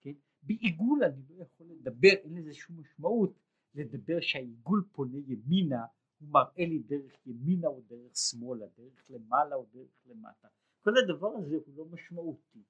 [0.00, 0.12] כן?
[0.42, 3.38] בעיגול אני לא יכול לדבר, אין לזה שום משמעות
[3.74, 5.86] לדבר שהעיגול פונה ימינה,
[6.18, 10.48] הוא מראה לי דרך ימינה או דרך שמאלה, דרך למעלה או דרך למטה.
[10.84, 12.62] כל הדבר הזה הוא לא משמעותי,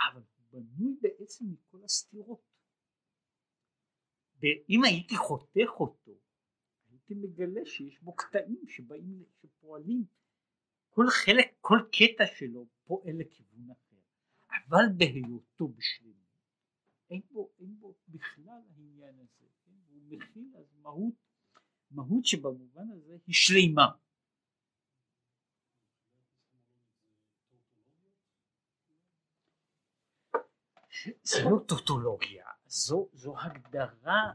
[0.00, 2.40] אבל הוא בנוי בעצם מכל הסתירות.
[4.42, 6.12] ואם הייתי חותך אותו,
[6.90, 10.04] הייתי מגלה שיש בו קטעים שבאים, שפועלים,
[10.90, 13.96] כל חלק, כל קטע שלו פועל לכיוון אחר,
[14.50, 16.16] אבל בהיותו בשלמות,
[17.10, 19.72] אין בו, אין בו בכלל העניין הזה, כן?
[19.88, 21.14] הוא מכיל אז מהות,
[21.90, 23.86] מהות שבמובן הזה היא שלמה.
[31.22, 34.32] זה לא טוטולוגיה, זו, זו הגדרה,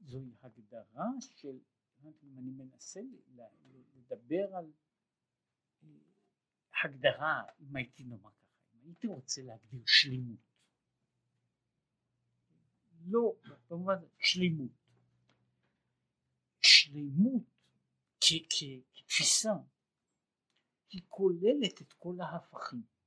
[0.00, 1.06] זוהי הגדרה
[1.36, 1.58] של,
[2.04, 3.00] אם אני מנסה
[3.94, 4.72] לדבר על
[5.82, 5.88] אה,
[6.84, 10.38] הגדרה, אם הייתי נאמר ככה, אם הייתי רוצה להגדיר שלימות,
[13.06, 13.34] לא,
[13.70, 14.70] במובן שלימות,
[16.60, 17.42] שלימות
[18.20, 19.52] כתפיסה
[20.90, 22.97] היא כוללת את כל ההפכים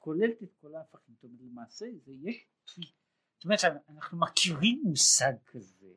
[0.00, 2.46] כוללת את כל ההפכים, זאת אומרת למעשה זה יש,
[3.36, 5.94] זאת אומרת אנחנו מכירים מושג כזה,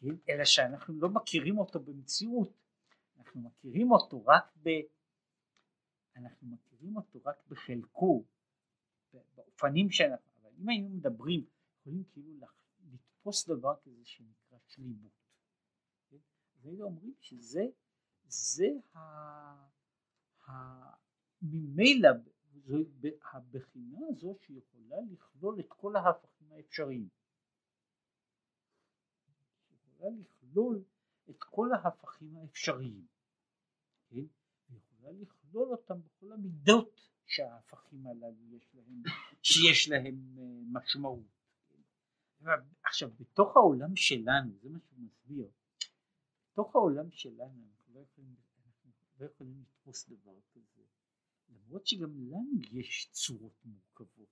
[0.00, 0.14] כן?
[0.28, 2.52] אלא שאנחנו לא מכירים אותו במציאות,
[3.18, 4.68] אנחנו מכירים אותו רק ב...
[6.16, 8.24] אנחנו מכירים אותו רק בחלקו,
[9.34, 11.46] באופנים שאנחנו, אבל אם היינו מדברים,
[11.80, 12.32] יכולים כאילו
[12.92, 15.12] לתפוס דבר כזה שנקרא שלימות,
[16.10, 16.16] כן?
[16.62, 17.62] היינו אומרים שזה
[18.28, 18.98] זה ה...
[20.46, 20.52] ה...
[21.42, 22.08] ממילא
[22.54, 22.76] זו
[23.32, 27.08] הבחינה הזו שיכולה לכלול את כל ההפכים האפשריים.
[30.00, 30.84] יכולה לכלול
[31.30, 33.06] את כל ההפכים האפשריים,
[34.08, 34.24] כן?
[34.70, 39.02] ויכולה לכלול אותם בכל המידות שההפכים הללו יש להם,
[39.42, 41.26] שיש להם אה, משמעות.
[41.68, 42.50] כן?
[42.82, 45.48] עכשיו בתוך העולם שלנו, זה מה שהוא מסביר,
[46.52, 48.34] בתוך העולם שלנו אנחנו לא יכולים,
[49.20, 50.79] לא יכולים לתפוס דבר כזה.
[51.50, 54.28] למרות שגם לנו יש צורות מורכבות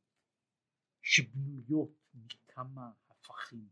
[1.02, 3.68] שבנויות מכמה הפכים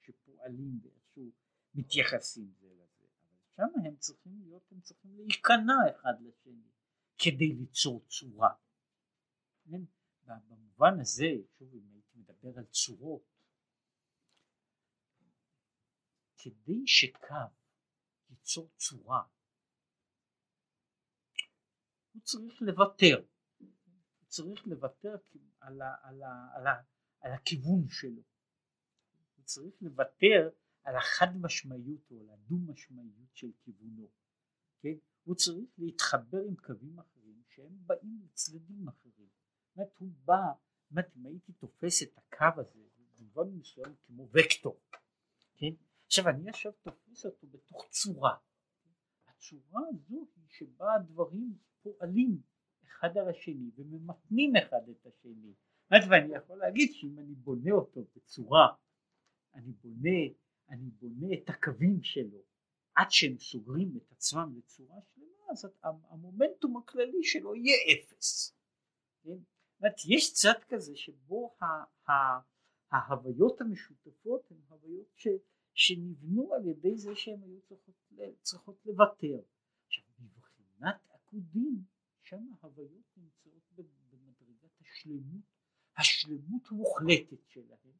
[0.00, 1.32] שפועלים ואיכשהו
[1.74, 6.70] מתייחסים זה לזה אבל שם הם צריכים להיות הם צריכים להיכנע אחד לשני
[7.18, 8.54] כדי ליצור צורה
[9.64, 9.82] כן?
[10.26, 11.26] במובן הזה
[11.58, 13.32] שוב אם הייתי מדבר על צורות
[16.36, 17.34] כדי שקו
[18.30, 19.22] ייצור צורה
[22.12, 23.24] הוא צריך לוותר,
[23.58, 25.14] הוא צריך לוותר
[25.60, 26.82] על, ה, על, ה, על, ה,
[27.20, 28.22] על הכיוון שלו,
[29.36, 30.50] הוא צריך לוותר
[30.82, 34.08] על החד משמעיות או על הדו משמעיות של כיוונו,
[34.80, 34.94] כן?
[35.24, 39.28] הוא צריך להתחבר עם קווים אחרים שהם באים לצדדים אחרים,
[39.74, 40.52] זאת הוא בא,
[40.90, 42.80] זאת אם הייתי תופס את הקו הזה
[43.18, 44.80] במובן מסוים כמו וקטור,
[45.56, 45.74] כן?
[46.06, 48.36] עכשיו אני עכשיו תופס אותו בתוך צורה,
[49.42, 52.40] הצורה הזו היא שבה הדברים פועלים
[52.86, 55.54] אחד על השני וממתנים אחד את השני
[56.10, 58.66] ואני יכול להגיד שאם אני בונה אותו בצורה
[59.54, 60.18] אני בונה
[60.68, 62.42] אני בונה את הקווים שלו
[62.94, 68.56] עד שהם סוגרים את עצמם בצורה שלמה אז המומנטום הכללי שלו יהיה אפס.
[69.22, 69.30] כן?
[69.80, 71.56] אומרת, יש צד כזה שבו
[72.92, 75.28] ההוויות המשותפות הן הוויות ש,
[75.74, 77.94] שנבנו על ידי זה שהן היו צריכות,
[78.42, 79.40] צריכות לוותר.
[79.86, 81.84] עכשיו בבחינת הפקודים,
[82.22, 83.62] שם ההוויות נמצאות
[84.10, 85.42] במדרגת השלמות,
[85.96, 87.92] השלמות המוחלטת שלהם,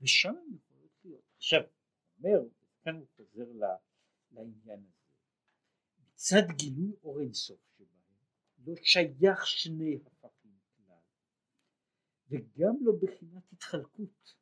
[0.00, 1.24] ושם הן יכולות להיות.
[1.36, 1.60] עכשיו,
[2.18, 2.48] אומר,
[2.82, 3.46] כאן הוא חוזר
[4.30, 5.06] לעניין הזה,
[5.98, 8.16] מצד גילוי אור אינסוף שבהם,
[8.58, 10.98] לא שייך שני הפכים כלל,
[12.28, 14.34] וגם לא בחינת התחלקות,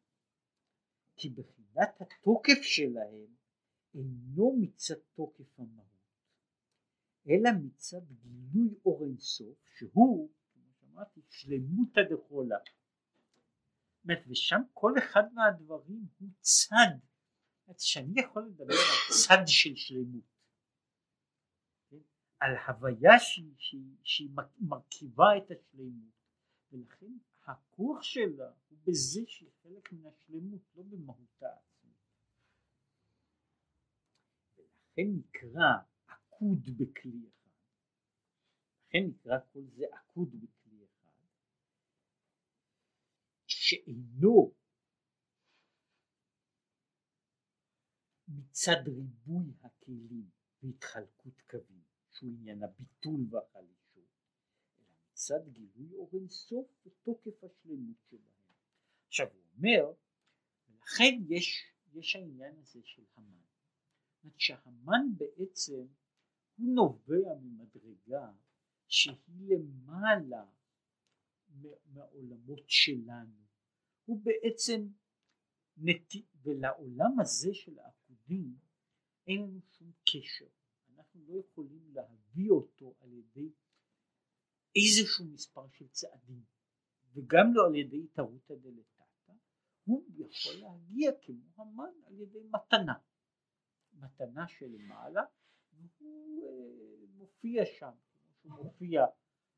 [1.16, 3.34] כי בחינת התוקף שלהם
[3.94, 5.84] אינו מצד תוקף המהות,
[7.28, 12.58] אלא מצד גילוי אור אינסוף, שהוא, כמו שאמרתי, שלמותא דכולה.
[14.28, 16.98] ושם כל אחד מהדברים הוא צד,
[17.78, 20.24] שאני יכול לדבר על צד של שלמות,
[21.90, 21.96] כן?
[22.40, 23.12] על הוויה
[24.04, 26.12] שהיא מרכיבה את השלמות,
[26.72, 27.12] ולכן
[27.46, 31.96] הכוח שלה הוא בזה שהיא חלק מן השלמות, לא במהותה עצמית.
[34.56, 35.72] ולכן נקרא
[36.06, 37.50] עקוד בכלי אחד.
[38.86, 41.12] לכן נקרא כל זה עקוד בכלי אחד,
[43.46, 44.54] שאינו
[48.28, 50.30] מצד ריבוי הכלים
[50.62, 53.83] והתחלקות קווים, שהוא עניין הביטול והחליט.
[55.24, 58.54] מצד גילוי אור אינסוף ותוקף השלמות שבהם.
[59.06, 59.92] עכשיו הוא אומר,
[60.68, 63.42] ולכן יש, יש העניין הזה של המן.
[64.22, 65.86] זאת שהמן בעצם
[66.56, 68.32] הוא נובע ממדרגה
[68.88, 70.44] שהיא למעלה
[71.86, 73.44] מהעולמות שלנו.
[74.04, 74.88] הוא בעצם
[75.76, 78.58] נטי, ולעולם הזה של העקודים
[79.26, 80.48] אין לנו שום קשר.
[80.96, 83.50] אנחנו לא יכולים להביא אותו על ידי
[84.76, 86.42] איזשהו מספר של צעדים
[87.14, 89.32] וגם לא על ידי התערותא דלתתא
[89.84, 92.94] הוא יכול להגיע כמו המן על ידי מתנה.
[93.92, 95.22] מתנה שלמעלה
[95.72, 97.90] והוא אה, מופיע שם
[98.42, 99.04] הוא מופיע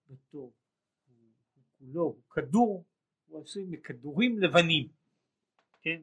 [0.08, 0.52] בתור
[1.08, 1.32] הוא,
[1.78, 2.84] כולו הוא כדור
[3.26, 4.88] הוא עשוי מכדורים לבנים
[5.82, 6.02] כן?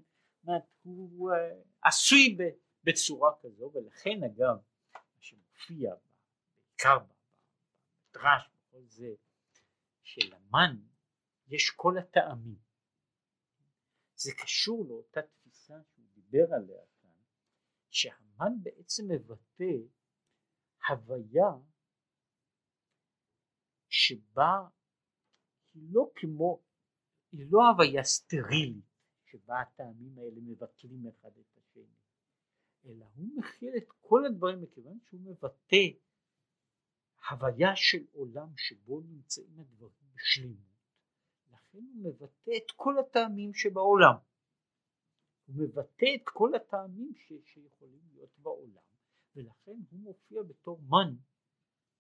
[0.84, 2.38] הוא אה, עשוי
[2.84, 4.58] בצורה כזו ולכן אגב
[4.94, 9.16] מה שמופיע בעיקר במדרש כל זה
[10.04, 10.76] שלמן
[11.48, 12.60] יש כל הטעמים.
[14.16, 17.22] זה קשור לאותה תפיסה שהוא דיבר עליה כאן,
[17.90, 19.74] שהמן בעצם מבטא
[20.90, 21.52] הוויה
[23.88, 24.68] שבה
[25.74, 26.64] היא לא כמו,
[27.32, 28.86] היא לא הוויה סטרילית
[29.26, 31.96] שבה הטעמים האלה מבטלים אחד את השני,
[32.86, 35.86] אלא הוא מכיל את כל הדברים מכיוון שהוא מבטא
[37.30, 40.74] הוויה של עולם שבו נמצאים הדברים בשלמות,
[41.52, 44.16] לכן הוא מבטא את כל הטעמים שבעולם.
[45.46, 48.84] הוא מבטא את כל הטעמים ש, שיכולים להיות בעולם,
[49.36, 51.16] ולכן הוא מופיע בתור מן,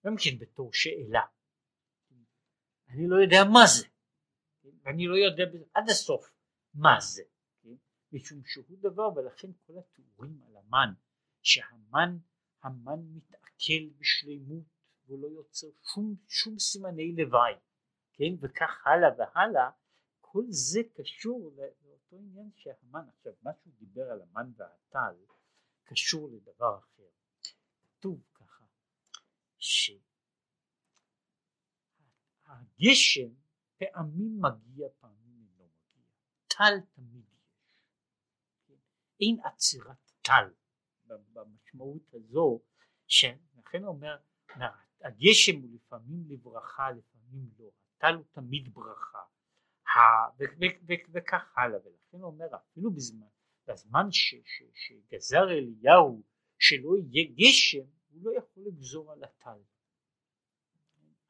[0.05, 1.25] גם כן בתור שאלה.
[2.89, 3.87] אני לא יודע מה זה,
[4.83, 5.43] ואני לא יודע
[5.73, 6.31] עד הסוף
[6.73, 7.23] מה זה,
[8.11, 10.93] משום שהוא דבר, ולכן כל התיאורים על המן,
[11.41, 12.17] שהמן,
[12.63, 14.72] המן מתעכל בשלמות
[15.05, 17.53] והוא לא יוצר שום, שום סימני לוואי,
[18.13, 19.69] כן, וכך הלאה והלאה,
[20.21, 25.15] כל זה קשור לאותו עניין שהמן, עכשיו מה שהוא דיבר על המן והטל,
[25.83, 27.09] קשור לדבר אחר.
[27.81, 28.65] כתוב ככה,
[32.37, 33.33] שהגשם
[33.77, 36.03] פעמים מגיע, פעמים אינו מגיע,
[36.47, 37.67] טל תמיד יש,
[38.67, 38.73] כן?
[39.19, 40.53] אין עצירת טל
[41.05, 42.61] במשמעות הזו,
[43.07, 44.17] שלכן אומר,
[45.03, 49.19] הגשם הוא לפעמים לברכה לפעמים לא, הטל הוא תמיד ברכה.
[51.13, 51.79] וכך הלאה.
[51.85, 53.27] ולכן הוא אומר אפילו בזמן,
[53.67, 54.07] בזמן
[54.73, 56.23] שגזר אליהו
[56.59, 59.59] שלא יהיה גשם הוא לא יכול לגזור על הטל.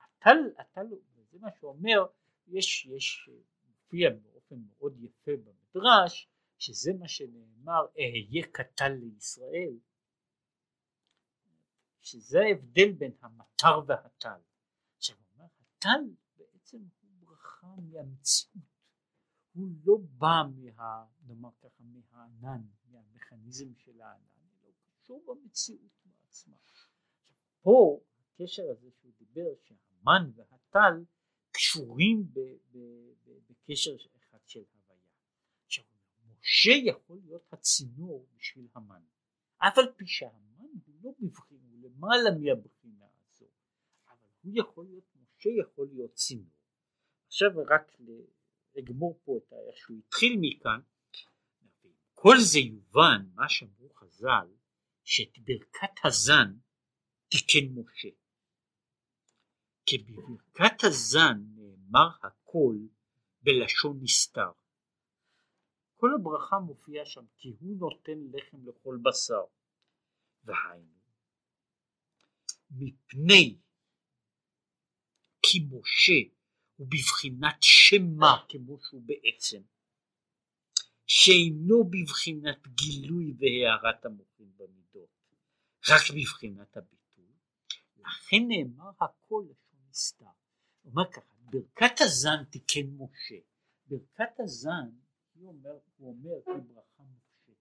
[0.01, 0.85] הטל, הטל,
[1.31, 2.05] זה מה שאומר,
[2.47, 3.29] יש, יש,
[3.67, 9.73] מופיע באופן מאוד יפה במדרש שזה מה שנאמר אהיה כטל לישראל
[12.03, 14.39] שזה ההבדל בין המטר והטל.
[14.97, 15.45] עכשיו הוא אומר
[15.77, 18.63] הטל בעצם הוא ברכה מהמציאות,
[19.53, 20.43] הוא לא בא
[20.75, 21.05] מה...
[21.27, 26.57] נאמר ככה מהענן, מהמכניזם של הענן, אלא הוא קשור במציאות מעצמה.
[27.61, 31.05] פה הקשר הזה שהוא דיבר שהמן והטל
[31.51, 32.31] קשורים
[33.49, 34.99] בקשר אחד של הוויה.
[35.65, 35.85] עכשיו
[36.25, 39.03] משה יכול להיות הצינור בשביל המן,
[39.57, 43.45] אף על פי שהמן הוא לא בבחינה למעלה מהבחינה הזו
[44.07, 46.53] אבל הוא יכול להיות משה יכול להיות צינור.
[47.27, 47.97] עכשיו רק
[48.75, 50.79] לגמור פה את איך שהוא התחיל מכאן
[52.13, 54.47] כל זה יובן מה שאמרו חז"ל
[55.03, 56.57] שאת ברכת הזן
[57.29, 58.09] תיקן משה.
[59.85, 62.75] כי בברכת הזן נאמר הכל
[63.41, 64.51] בלשון נסתר.
[65.95, 69.43] כל הברכה מופיעה שם כי הוא נותן לחם לכל בשר
[70.43, 70.92] והיינו
[72.73, 73.57] מפני
[75.41, 76.33] כי משה
[76.75, 79.61] הוא בבחינת שמה כמו שהוא בעצם
[81.07, 85.09] שאינו בבחינת גילוי והארת המוחין במידות,
[85.89, 87.33] רק בבחינת הביטוי,
[87.97, 90.25] לכן נאמר הכל לשון נסתר.
[90.85, 93.35] אומר ככה, ברכת הזן תיקן משה,
[93.87, 94.89] ברכת הזן,
[95.33, 97.53] הוא אומר, הוא אומר היא ברכה מופשטת,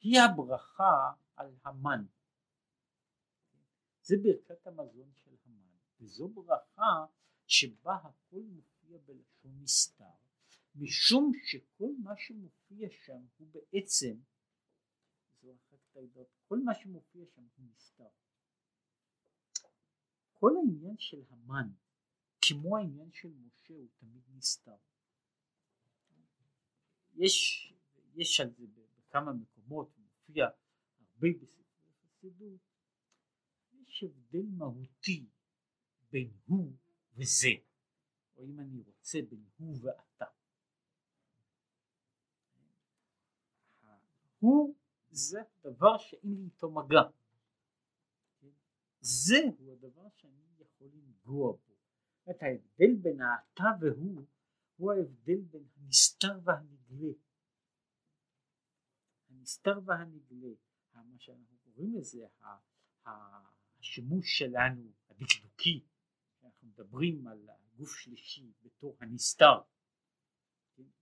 [0.00, 2.04] היא הברכה על המן,
[4.02, 7.06] זה ברכת המזון של המן, וזו ברכה
[7.46, 10.04] שבה הכל מופיע בלשון נסתר,
[10.74, 14.16] משום שכל מה שמופיע שם הוא בעצם,
[15.40, 18.08] זו אחת העדות, כל מה שמופיע שם הוא נסתר.
[20.32, 21.68] כל העניין של המן,
[22.42, 24.76] כמו העניין של משה, הוא תמיד נסתר.
[27.14, 27.66] יש,
[28.14, 28.66] יש על זה
[28.98, 30.46] בכמה מקומות, מופיע
[31.00, 32.69] הרבה בספרי חסידות,
[34.00, 35.26] יש הבדל מהותי
[36.12, 36.72] בין הוא
[37.16, 37.48] וזה,
[38.36, 40.24] או אם אני רוצה בין הוא ואתה.
[44.38, 44.74] הוא
[45.10, 47.02] זה דבר שאין לי איתו מגע.
[49.00, 51.74] זה הוא הדבר שאני יכול לנגוע בו.
[52.30, 54.26] את ההבדל בין האתה והוא
[54.76, 57.12] הוא ההבדל בין הנסתר והנגלה.
[59.30, 60.54] הנסתר והנגלה,
[60.94, 62.26] מה שאנחנו קוראים לזה,
[63.80, 65.84] השימוש שלנו הדקדוקי,
[66.44, 69.60] אנחנו מדברים על גוף שלישי בתור הנסתר,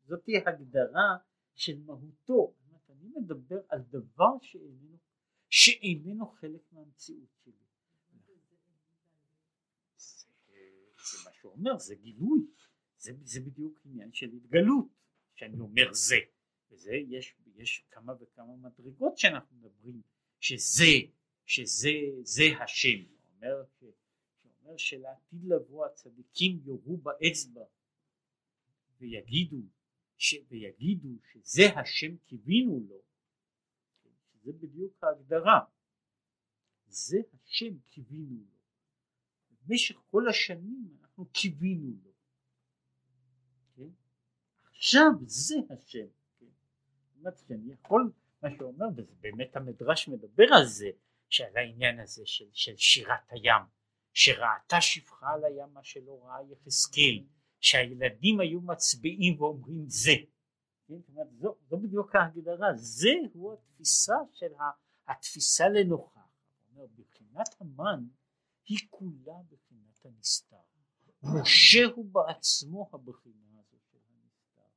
[0.05, 1.17] זאתי הגדרה
[1.55, 2.55] של מהותו,
[2.91, 4.99] אני מדבר על דבר שאיננו,
[5.49, 7.53] שאיננו חלק מהמציאות שלי.
[9.97, 12.47] זה, מה שהוא אומר, זה גילוי,
[12.99, 14.87] זה, זה בדיוק עניין של התגלות,
[15.35, 16.17] שאני אומר זה,
[16.71, 20.03] וזה יש, יש כמה וכמה מדרגות שאנחנו מדברים,
[20.41, 20.85] שזה
[21.49, 21.91] שזה
[22.23, 27.65] זה השם, אומר, שאומר שלעתיד לבוא הצדיקים יורו באצבע
[29.01, 29.57] ויגידו,
[30.17, 33.03] ש, ויגידו שזה השם קיווינו לו,
[34.05, 35.61] שזה בדיוק ההגדרה,
[36.87, 38.59] זה השם קיווינו לו.
[39.51, 42.11] במשך כל השנים אנחנו קיווינו לו.
[43.77, 43.91] כן?
[44.71, 46.07] עכשיו זה השם.
[46.41, 46.47] כן?
[46.47, 50.91] זאת אומרת שאני יכול, מה שאומר, וזה באמת המדרש מדבר על זה,
[51.29, 53.63] שעל העניין הזה של, של שירת הים,
[54.13, 57.25] שראתה שפחה על הים מה שלא ראה יחזקאל,
[57.61, 60.15] שהילדים היו מצביעים ואומרים זה.
[60.87, 60.95] כן?
[61.41, 64.53] זו, זו בדיוק ההגדרה, זה הוא התפיסה של
[65.09, 66.19] התפיסה לנוכח.
[66.97, 68.05] בחינת המן
[68.65, 70.57] היא כולה בחינת הנסתר.
[71.23, 74.69] משה הוא בעצמו הבחינה הזו של הנסתר.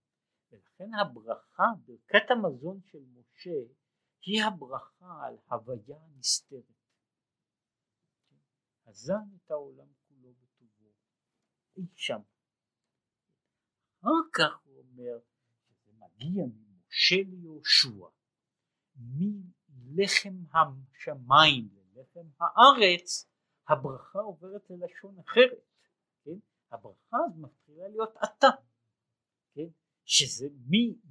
[0.52, 3.60] ולכן הברכה, ברכת המזון של משה
[4.26, 6.82] היא הברכה על הוויה נסתרת.
[8.86, 10.92] הזן את העולם כולו בטובו,
[11.78, 12.22] אי שם.
[14.00, 15.20] אחר כך הוא אומר
[15.70, 18.06] שזה מגיע ממשה ליהושע,
[19.70, 23.28] מלחם השמיים ללחם הארץ,
[23.68, 25.66] הברכה עוברת ללשון אחרת,
[26.24, 26.40] כן?
[26.72, 28.48] הברכה אז מתחילה להיות אתה,
[29.54, 29.68] כן?
[30.06, 30.48] שזה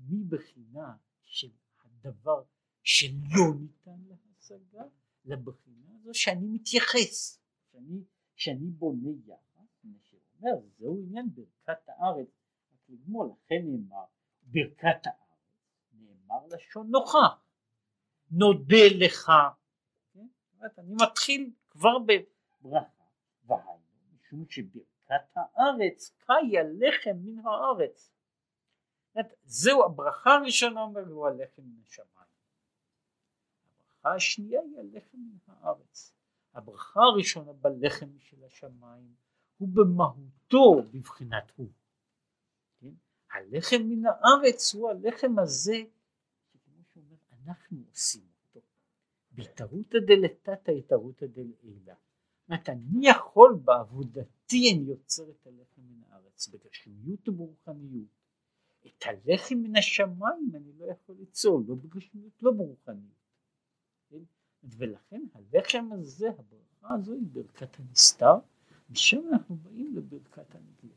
[0.09, 1.51] מבחינה של
[1.85, 2.43] הדבר
[2.93, 4.83] שלא ניתן להשגה
[5.25, 7.41] לבחינה הזו שאני מתייחס,
[7.73, 12.29] שאני, שאני בונה יחס, מה שאומר זהו עניין ברכת הארץ,
[12.73, 14.05] רק לגמור לכן נאמר
[14.43, 15.41] ברכת הארץ,
[15.93, 17.45] נאמר לשון נוכח,
[18.31, 19.33] נודה לך,
[20.13, 20.27] כן?
[20.79, 23.05] אני מתחיל כבר בברכה,
[23.45, 23.81] והיינו
[24.15, 28.11] משום שברכת הארץ קאי הלחם מן הארץ,
[29.45, 32.30] זהו הברכה הראשונה אומר הוא הלחם מן השמיים
[34.01, 36.13] הברכה השנייה היא הלחם מן הארץ.
[36.55, 39.15] הברכה הראשונה בלחם של השמיים
[39.59, 41.71] הוא במהותו בבחינת הוא.
[42.81, 42.93] כן?
[43.33, 45.83] הלחם מן הארץ הוא הלחם הזה
[46.53, 48.67] שכמו שאומר אנחנו עושים אותו.
[49.31, 51.95] בהתערותא דלתתא התערותא דלעילא.
[52.49, 58.09] זאת אני יכול בעבודתי אני יוצר את הלחם מן הארץ בגשמיות וברוחניות.
[58.87, 63.20] את הלחם מן השמיים אני לא יכול ליצור לא בגשמיות לא ברוחניות.
[64.65, 68.35] ולכן הלחם הזה, הברכה הזו היא ברכת הנסתר,
[68.91, 70.97] משם אנחנו באים לברכת הנגלה.